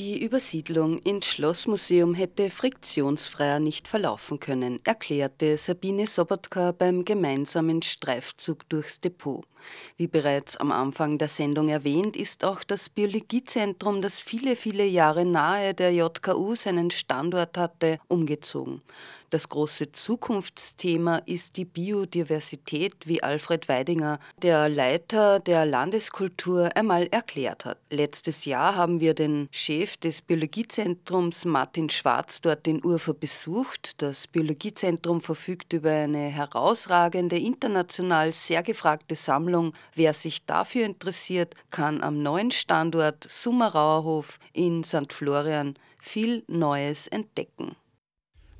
Die 0.00 0.18
Übersiedlung 0.22 0.98
ins 1.00 1.26
Schlossmuseum 1.26 2.14
hätte 2.14 2.48
friktionsfreier 2.48 3.60
nicht 3.60 3.86
verlaufen 3.86 4.40
können, 4.40 4.80
erklärte 4.84 5.58
Sabine 5.58 6.06
Sobotka 6.06 6.72
beim 6.72 7.04
gemeinsamen 7.04 7.82
Streifzug 7.82 8.66
durchs 8.70 9.02
Depot. 9.02 9.44
Wie 9.98 10.06
bereits 10.06 10.56
am 10.56 10.72
Anfang 10.72 11.18
der 11.18 11.28
Sendung 11.28 11.68
erwähnt, 11.68 12.16
ist 12.16 12.44
auch 12.44 12.64
das 12.64 12.88
Biologiezentrum, 12.88 14.00
das 14.00 14.20
viele, 14.20 14.56
viele 14.56 14.86
Jahre 14.86 15.26
nahe 15.26 15.74
der 15.74 15.92
JKU 15.92 16.56
seinen 16.56 16.90
Standort 16.90 17.58
hatte, 17.58 17.98
umgezogen. 18.08 18.80
Das 19.30 19.48
große 19.48 19.92
Zukunftsthema 19.92 21.18
ist 21.18 21.56
die 21.56 21.64
Biodiversität, 21.64 23.06
wie 23.06 23.22
Alfred 23.22 23.68
Weidinger, 23.68 24.18
der 24.42 24.68
Leiter 24.68 25.38
der 25.38 25.66
Landeskultur, 25.66 26.70
einmal 26.74 27.06
erklärt 27.12 27.64
hat. 27.64 27.78
Letztes 27.90 28.44
Jahr 28.44 28.74
haben 28.74 28.98
wir 28.98 29.14
den 29.14 29.48
Chef 29.52 29.89
des 29.98 30.22
Biologiezentrums 30.22 31.44
Martin 31.44 31.90
Schwarz 31.90 32.40
dort 32.40 32.66
in 32.66 32.84
Urfa 32.84 33.12
besucht. 33.12 34.00
Das 34.02 34.26
Biologiezentrum 34.26 35.20
verfügt 35.20 35.72
über 35.72 35.90
eine 35.90 36.28
herausragende, 36.28 37.38
international 37.38 38.32
sehr 38.32 38.62
gefragte 38.62 39.16
Sammlung. 39.16 39.72
Wer 39.94 40.14
sich 40.14 40.44
dafür 40.46 40.86
interessiert, 40.86 41.54
kann 41.70 42.02
am 42.02 42.22
neuen 42.22 42.50
Standort 42.50 43.26
Summerauerhof 43.28 44.38
in 44.52 44.84
St. 44.84 45.12
Florian 45.12 45.74
viel 45.98 46.44
Neues 46.46 47.06
entdecken. 47.06 47.76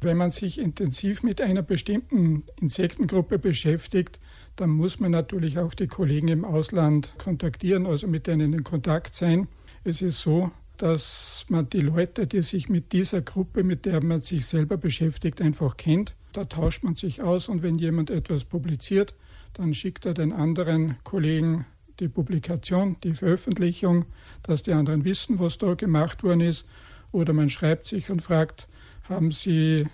Wenn 0.03 0.17
man 0.17 0.31
sich 0.31 0.59
intensiv 0.59 1.23
mit 1.23 1.43
einer 1.43 1.63
bestimmten 1.63 2.45
Insektengruppe 2.59 3.39
beschäftigt, 3.39 4.19
dann 4.57 4.71
muss 4.71 4.99
man 4.99 5.11
natürlich 5.11 5.59
auch 5.59 5.75
die 5.75 5.89
Kollegen 5.89 6.29
im 6.29 6.45
Ausland 6.45 7.15
kontaktieren, 7.19 7.87
also 7.87 8.07
mit 8.07 8.27
denen 8.27 8.53
in 8.55 8.65
Kontakt 8.65 9.15
sein. 9.15 9.47
Es 9.85 10.01
ist 10.01 10.21
so, 10.21 10.51
dass 10.83 11.45
man 11.49 11.69
die 11.69 11.81
Leute, 11.81 12.27
die 12.27 12.41
sich 12.41 12.69
mit 12.69 12.93
dieser 12.93 13.21
Gruppe, 13.21 13.65
mit 13.65 13.85
der 13.85 14.03
man 14.03 14.21
sich 14.21 14.47
selber 14.47 14.79
beschäftigt, 14.79 15.43
einfach 15.43 15.77
kennt. 15.77 16.15
Da 16.33 16.45
tauscht 16.45 16.83
man 16.85 16.95
sich 16.95 17.23
aus 17.23 17.49
und 17.49 17.63
wenn 17.63 17.79
jemand 17.79 18.09
etwas 18.09 18.45
publiziert, 18.45 19.15
dann 19.53 19.75
schickt 19.75 20.07
er 20.07 20.15
den 20.15 20.33
anderen 20.33 20.97
Kollegen 21.05 21.67
die 21.99 22.09
Publikation, 22.09 22.97
die 23.05 23.15
Veröffentlichung, 23.15 24.07
dass 24.43 24.63
die 24.63 24.73
anderen 24.73 25.05
wissen, 25.05 25.39
was 25.39 25.59
da 25.59 25.75
gemacht 25.75 26.23
worden 26.23 26.41
ist. 26.41 26.67
Oder 27.13 27.33
man 27.33 27.51
schreibt 27.51 27.87
sich 27.87 28.11
und 28.11 28.23
fragt, 28.23 28.69
haben 29.09 29.33
Sie 29.33 29.87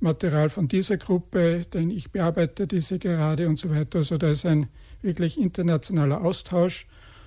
Material 0.00 0.48
von 0.48 0.68
dieser 0.68 0.96
Gruppe, 0.96 1.64
denn 1.72 1.90
ich 1.90 2.10
bearbeite 2.10 2.66
diese 2.66 2.98
gerade 2.98 3.48
und 3.48 3.58
so 3.58 3.70
weiter. 3.70 3.98
Also 3.98 4.18
da 4.18 4.30
ist 4.30 4.46
ein 4.46 4.68
wirklich 5.02 5.38
internationaler 5.38 6.24
Austausch. 6.24 6.86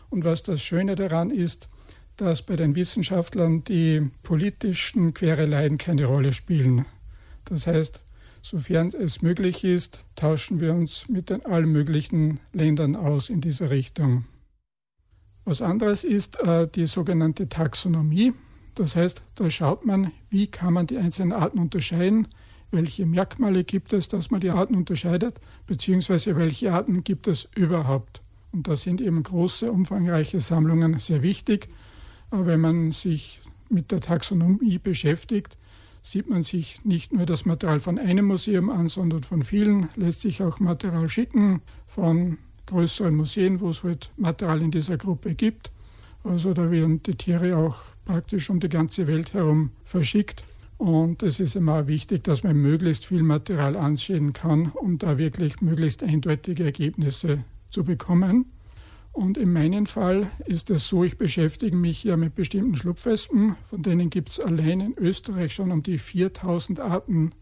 Und 0.10 0.26
was 0.26 0.44
das 0.44 0.62
Schöne 0.62 0.96
daran 0.96 1.32
ist, 1.32 1.70
dass 2.18 2.42
bei 2.42 2.56
den 2.56 2.76
Wissenschaftlern 2.76 3.64
die 3.64 4.10
politischen 4.24 5.14
Quereleien 5.14 5.78
keine 5.78 6.06
Rolle 6.06 6.34
spielen. 6.34 6.86
Das 7.46 7.68
heißt, 7.68 8.04
sofern 8.42 8.90
es 8.90 9.22
möglich 9.22 9.64
ist, 9.64 10.06
tauschen 10.16 10.60
wir 10.60 10.74
uns 10.74 11.08
mit 11.10 11.30
den 11.30 11.46
allen 11.46 11.72
möglichen 11.72 12.40
Ländern 12.54 12.96
aus 12.96 13.30
in 13.30 13.42
dieser 13.42 13.70
Richtung. 13.70 14.26
Was 15.44 15.62
anderes 15.62 16.04
ist 16.04 16.40
äh, 16.40 16.68
die 16.68 16.86
sogenannte 16.86 17.50
Taxonomie. 17.50 18.34
Das 18.76 18.96
heißt, 18.96 19.24
da 19.36 19.50
schaut 19.50 19.86
man, 19.86 20.12
wie 20.30 20.48
kann 20.48 20.74
man 20.74 20.88
die 20.88 20.98
einzelnen 20.98 21.34
Arten 21.34 21.60
unterscheiden, 21.60 22.28
welche 22.72 23.06
Merkmale 23.06 23.64
gibt 23.64 23.92
es, 23.92 24.08
dass 24.08 24.32
man 24.32 24.40
die 24.40 24.50
Arten 24.50 24.76
unterscheidet, 24.76 25.42
beziehungsweise 25.68 26.38
welche 26.38 26.72
Arten 26.72 27.04
gibt 27.04 27.28
es 27.28 27.50
überhaupt. 27.56 28.22
Und 28.52 28.68
da 28.68 28.76
sind 28.76 29.02
eben 29.02 29.24
große, 29.24 29.72
umfangreiche 29.72 30.40
Sammlungen 30.40 31.00
sehr 31.00 31.22
wichtig. 31.22 31.70
Aber 32.32 32.46
wenn 32.48 32.62
man 32.62 32.92
sich 32.92 33.42
mit 33.70 33.92
der 33.92 34.00
Taxonomie 34.00 34.80
beschäftigt, 34.80 35.58
sieht 36.02 36.30
man 36.30 36.44
sich 36.44 36.84
nicht 36.84 37.14
nur 37.14 37.26
das 37.26 37.46
Material 37.46 37.80
von 37.80 38.00
einem 38.00 38.26
Museum 38.26 38.70
an, 38.70 38.88
sondern 38.88 39.24
von 39.24 39.44
vielen, 39.44 39.90
lässt 39.96 40.22
sich 40.22 40.42
auch 40.42 40.60
Material 40.60 41.08
schicken 41.10 41.62
von 41.88 42.38
größeren 42.66 43.16
Museen, 43.16 43.60
wo 43.60 43.70
es 43.70 43.84
halt 43.84 44.12
Material 44.18 44.62
in 44.62 44.72
dieser 44.72 44.98
Gruppe 44.98 45.36
gibt. 45.36 45.72
Also 46.24 46.54
da 46.54 46.72
werden 46.72 47.04
die 47.04 47.16
Tiere 47.16 47.58
auch 47.58 47.78
praktisch 48.06 48.50
um 48.50 48.60
die 48.60 48.70
ganze 48.70 49.08
Welt 49.08 49.34
herum 49.34 49.72
verschickt. 49.84 50.44
Und 50.78 51.22
es 51.22 51.40
ist 51.40 51.56
immer 51.56 51.86
wichtig, 51.88 52.24
dass 52.24 52.44
man 52.44 52.56
möglichst 52.58 53.06
viel 53.06 53.22
Material 53.22 53.76
ansehen 53.76 54.34
kann, 54.34 54.72
um 54.74 54.98
da 54.98 55.18
wirklich 55.20 55.62
möglichst 55.62 56.02
eindeutige 56.02 56.64
Ergebnisse 56.64 57.44
zu 57.70 57.84
bekommen. 57.84 58.46
Und 59.12 59.38
in 59.38 59.52
meinem 59.52 59.86
Fall 59.86 60.32
ist 60.46 60.70
es 60.70 60.88
so, 60.88 61.04
ich 61.04 61.18
beschäftige 61.18 61.76
mich 61.76 62.04
ja 62.04 62.16
mit 62.16 62.34
bestimmten 62.36 62.76
Schlupfwespen, 62.76 63.58
von 63.64 63.82
denen 63.82 64.10
gibt 64.10 64.30
es 64.30 64.40
allein 64.40 64.80
in 64.80 64.98
Österreich 64.98 65.54
schon 65.54 65.72
um 65.72 65.84
die 65.84 65.98
4000 65.98 66.80
Arten. 66.80 67.34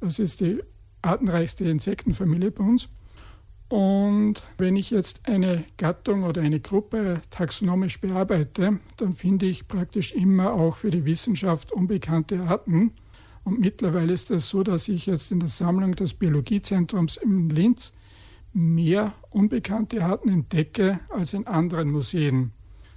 Das 0.00 0.18
ist 0.18 0.40
die 0.40 0.62
artenreichste 1.02 1.64
Insektenfamilie 1.64 2.50
bei 2.50 2.64
uns. 2.64 2.88
Und 3.68 4.42
wenn 4.58 4.76
ich 4.76 4.90
jetzt 4.90 5.28
eine 5.28 5.64
Gattung 5.76 6.22
oder 6.22 6.40
eine 6.40 6.60
Gruppe 6.60 7.20
taxonomisch 7.30 8.00
bearbeite, 8.00 8.78
dann 8.96 9.12
finde 9.12 9.46
ich 9.46 9.66
praktisch 9.66 10.12
immer 10.12 10.52
auch 10.52 10.76
für 10.76 10.90
die 10.90 11.04
Wissenschaft 11.04 11.72
unbekannte 11.72 12.42
Arten. 12.42 12.92
Und 13.42 13.60
mittlerweile 13.60 14.12
ist 14.12 14.30
es 14.30 14.48
so, 14.48 14.62
dass 14.62 14.88
ich 14.88 15.06
jetzt 15.06 15.32
in 15.32 15.40
der 15.40 15.48
Sammlung 15.48 15.94
des 15.94 16.14
Biologiezentrums 16.14 17.16
in 17.16 17.48
Linz 17.48 17.92
mehr 18.56 19.12
unbekannte 19.28 20.02
Arten 20.02 20.30
entdecke 20.30 21.00
als 21.10 21.34
in 21.34 21.46
anderen 21.46 21.90
Museen. 21.90 22.52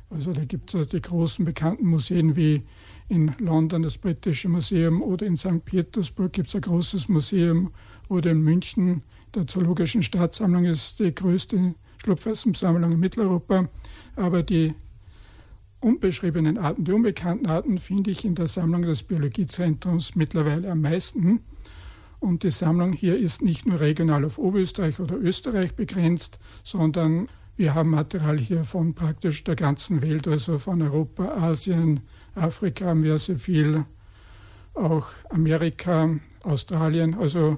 Also 0.09 0.31
da 0.31 0.45
gibt 0.45 0.73
es 0.73 0.87
die 0.87 1.01
großen 1.01 1.43
bekannten 1.43 1.85
Museen 1.85 2.35
wie 2.35 2.63
in 3.09 3.35
London 3.39 3.81
das 3.81 3.97
Britische 3.97 4.47
Museum 4.47 5.01
oder 5.01 5.25
in 5.25 5.35
St. 5.35 5.65
Petersburg 5.65 6.31
gibt 6.31 6.47
es 6.47 6.55
ein 6.55 6.61
großes 6.61 7.09
Museum 7.09 7.71
oder 8.07 8.31
in 8.31 8.41
München 8.41 9.03
der 9.35 9.47
Zoologischen 9.47 10.01
Staatssammlung 10.01 10.65
ist 10.65 10.99
die 10.99 11.13
größte 11.13 11.75
Schlupfwespensammlung 12.01 12.93
in 12.93 12.99
Mitteleuropa, 12.99 13.67
aber 14.15 14.43
die 14.43 14.73
unbeschriebenen 15.81 16.57
Arten, 16.57 16.85
die 16.85 16.93
unbekannten 16.93 17.47
Arten 17.47 17.77
finde 17.77 18.11
ich 18.11 18.23
in 18.23 18.35
der 18.35 18.47
Sammlung 18.47 18.83
des 18.83 19.03
Biologiezentrums 19.03 20.15
mittlerweile 20.15 20.71
am 20.71 20.81
meisten. 20.81 21.41
Und 22.19 22.43
die 22.43 22.49
Sammlung 22.49 22.93
hier 22.93 23.17
ist 23.17 23.41
nicht 23.41 23.65
nur 23.65 23.79
regional 23.79 24.25
auf 24.25 24.37
Oberösterreich 24.37 24.99
oder 24.99 25.15
Österreich 25.15 25.75
begrenzt, 25.75 26.39
sondern 26.63 27.29
wir 27.55 27.75
haben 27.75 27.89
Material 27.89 28.37
hier 28.37 28.63
von 28.63 28.93
praktisch 28.93 29.43
der 29.43 29.55
ganzen 29.55 30.01
Welt, 30.01 30.27
also 30.27 30.57
von 30.57 30.81
Europa, 30.81 31.25
Asien, 31.35 32.01
Afrika 32.35 32.85
haben 32.85 33.03
wir 33.03 33.17
sehr 33.19 33.37
viel, 33.37 33.85
auch 34.73 35.07
Amerika, 35.29 36.09
Australien. 36.43 37.15
Also 37.15 37.57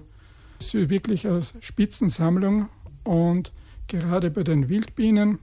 es 0.59 0.73
ist 0.73 0.89
wirklich 0.89 1.27
eine 1.27 1.41
Spitzensammlung 1.59 2.69
und 3.03 3.51
gerade 3.87 4.31
bei 4.31 4.43
den 4.43 4.69
Wildbienen 4.69 5.39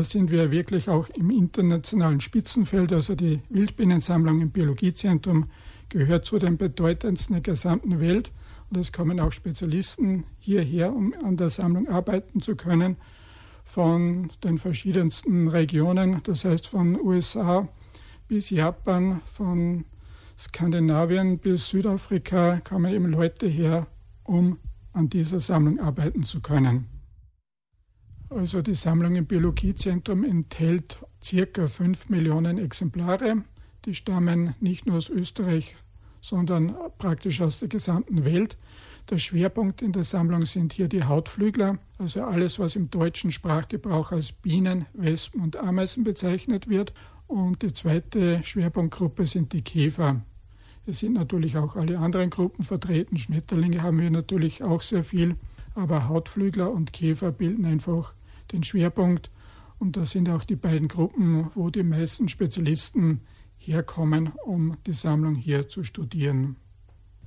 sind 0.00 0.30
wir 0.30 0.50
wirklich 0.50 0.88
auch 0.88 1.08
im 1.10 1.30
internationalen 1.30 2.20
Spitzenfeld. 2.20 2.92
Also 2.92 3.14
die 3.14 3.40
Wildbienensammlung 3.48 4.40
im 4.40 4.50
Biologiezentrum 4.50 5.50
gehört 5.88 6.24
zu 6.24 6.38
den 6.38 6.56
bedeutendsten 6.56 7.34
der 7.34 7.42
gesamten 7.42 8.00
Welt. 8.00 8.32
Und 8.70 8.78
es 8.78 8.92
kommen 8.92 9.20
auch 9.20 9.32
Spezialisten 9.32 10.24
hierher, 10.38 10.94
um 10.94 11.14
an 11.24 11.36
der 11.36 11.48
Sammlung 11.48 11.88
arbeiten 11.88 12.40
zu 12.40 12.56
können, 12.56 12.96
von 13.64 14.30
den 14.42 14.58
verschiedensten 14.58 15.48
Regionen, 15.48 16.22
das 16.22 16.44
heißt 16.44 16.66
von 16.66 16.98
USA 16.98 17.68
bis 18.26 18.50
Japan, 18.50 19.20
von 19.24 19.84
Skandinavien 20.38 21.38
bis 21.38 21.68
Südafrika 21.68 22.60
kommen 22.60 22.92
eben 22.94 23.06
Leute 23.06 23.46
her, 23.46 23.86
um 24.24 24.58
an 24.92 25.08
dieser 25.08 25.40
Sammlung 25.40 25.80
arbeiten 25.80 26.22
zu 26.22 26.40
können. 26.40 26.86
Also 28.30 28.62
die 28.62 28.74
Sammlung 28.74 29.16
im 29.16 29.26
Biologiezentrum 29.26 30.24
enthält 30.24 31.04
circa 31.22 31.66
5 31.66 32.10
Millionen 32.10 32.58
Exemplare. 32.58 33.42
Die 33.88 33.94
stammen 33.94 34.54
nicht 34.60 34.84
nur 34.84 34.98
aus 34.98 35.08
Österreich, 35.08 35.74
sondern 36.20 36.74
praktisch 36.98 37.40
aus 37.40 37.58
der 37.58 37.68
gesamten 37.68 38.26
Welt. 38.26 38.58
Der 39.08 39.16
Schwerpunkt 39.16 39.80
in 39.80 39.92
der 39.92 40.02
Sammlung 40.02 40.44
sind 40.44 40.74
hier 40.74 40.88
die 40.88 41.04
Hautflügler, 41.04 41.78
also 41.96 42.22
alles, 42.22 42.58
was 42.58 42.76
im 42.76 42.90
deutschen 42.90 43.30
Sprachgebrauch 43.30 44.12
als 44.12 44.32
Bienen, 44.32 44.84
Wespen 44.92 45.40
und 45.40 45.56
Ameisen 45.56 46.04
bezeichnet 46.04 46.68
wird. 46.68 46.92
Und 47.28 47.62
die 47.62 47.72
zweite 47.72 48.42
Schwerpunktgruppe 48.44 49.24
sind 49.24 49.54
die 49.54 49.62
Käfer. 49.62 50.20
Es 50.84 50.98
sind 50.98 51.14
natürlich 51.14 51.56
auch 51.56 51.74
alle 51.74 51.98
anderen 51.98 52.28
Gruppen 52.28 52.64
vertreten. 52.64 53.16
Schmetterlinge 53.16 53.82
haben 53.82 53.98
wir 54.00 54.10
natürlich 54.10 54.62
auch 54.62 54.82
sehr 54.82 55.02
viel, 55.02 55.36
aber 55.74 56.08
Hautflügler 56.08 56.70
und 56.70 56.92
Käfer 56.92 57.32
bilden 57.32 57.64
einfach 57.64 58.12
den 58.52 58.64
Schwerpunkt. 58.64 59.30
Und 59.78 59.96
das 59.96 60.10
sind 60.10 60.28
auch 60.28 60.44
die 60.44 60.56
beiden 60.56 60.88
Gruppen, 60.88 61.50
wo 61.54 61.70
die 61.70 61.84
meisten 61.84 62.28
Spezialisten 62.28 63.22
herkommen, 63.58 64.32
um 64.44 64.76
die 64.86 64.92
Sammlung 64.92 65.34
hier 65.34 65.68
zu 65.68 65.84
studieren. 65.84 66.56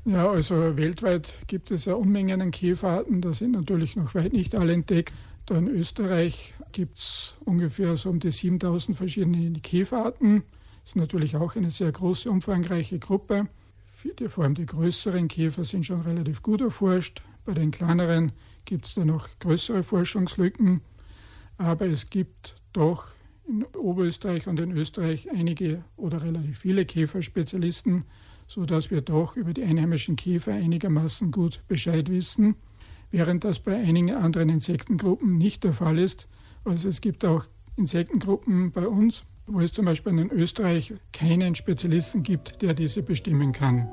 Ja, 0.06 0.30
also 0.30 0.78
weltweit 0.78 1.44
gibt 1.46 1.70
es 1.70 1.86
ja 1.86 1.94
Unmengen 1.94 2.41
an 2.41 2.52
Käferarten. 2.52 3.22
Da 3.22 3.34
sind 3.34 3.52
natürlich 3.52 3.96
noch 3.96 4.15
weit 4.15 4.34
nicht 4.34 4.56
alle 4.56 4.74
entdeckt. 4.74 5.13
Da 5.46 5.58
in 5.58 5.67
Österreich 5.67 6.56
gibt 6.72 6.98
es 6.98 7.36
ungefähr 7.46 7.96
so 7.96 8.10
um 8.10 8.20
die 8.20 8.32
7000 8.32 8.98
verschiedene 8.98 9.60
Käferarten. 9.60 10.44
Das 10.82 10.91
ist 10.91 10.96
natürlich 10.96 11.36
auch 11.36 11.56
eine 11.56 11.70
sehr 11.70 11.91
große, 11.91 12.32
umfangreiche 12.32 12.98
Gruppe. 12.98 13.48
Vor 14.30 14.44
allem 14.44 14.56
die 14.56 14.65
größeren 14.65 15.28
Käfer 15.28 15.63
sind 15.63 15.86
schon 15.86 16.02
relativ 16.02 16.41
gut 16.41 16.62
erforscht. 16.62 17.22
Bei 17.46 17.54
den 17.54 17.70
kleineren 17.70 18.32
gibt 18.65 18.88
es 18.88 18.96
da 18.96 19.06
noch 19.06 19.28
größere 19.39 19.84
Forschungslücken. 19.84 20.82
Aber 21.58 21.86
es 21.86 22.10
gibt 22.10 22.56
doch 22.74 23.06
in 23.52 23.66
Oberösterreich 23.76 24.48
und 24.48 24.60
in 24.60 24.72
Österreich 24.72 25.30
einige 25.32 25.84
oder 25.98 26.24
relativ 26.24 26.60
viele 26.60 26.86
Käferspezialisten, 26.86 28.06
sodass 28.48 28.92
wir 28.92 29.02
doch 29.02 29.36
über 29.36 29.54
die 29.54 29.64
einheimischen 29.64 30.16
Käfer 30.16 30.54
einigermaßen 30.54 31.32
gut 31.32 31.62
Bescheid 31.68 32.10
wissen, 32.10 32.56
während 33.12 33.44
das 33.44 33.60
bei 33.60 33.76
einigen 33.76 34.12
anderen 34.12 34.50
Insektengruppen 34.50 35.38
nicht 35.38 35.64
der 35.64 35.74
Fall 35.74 36.00
ist. 36.00 36.28
Also 36.64 36.88
es 36.88 37.02
gibt 37.02 37.26
auch 37.26 37.46
Insektengruppen 37.76 38.72
bei 38.72 38.88
uns, 38.88 39.24
wo 39.48 39.60
es 39.60 39.74
zum 39.74 39.86
Beispiel 39.86 40.18
in 40.18 40.32
Österreich 40.32 40.94
keinen 41.12 41.56
Spezialisten 41.56 42.24
gibt, 42.24 42.62
der 42.62 42.74
diese 42.74 43.04
bestimmen 43.04 43.52
kann. 43.52 43.90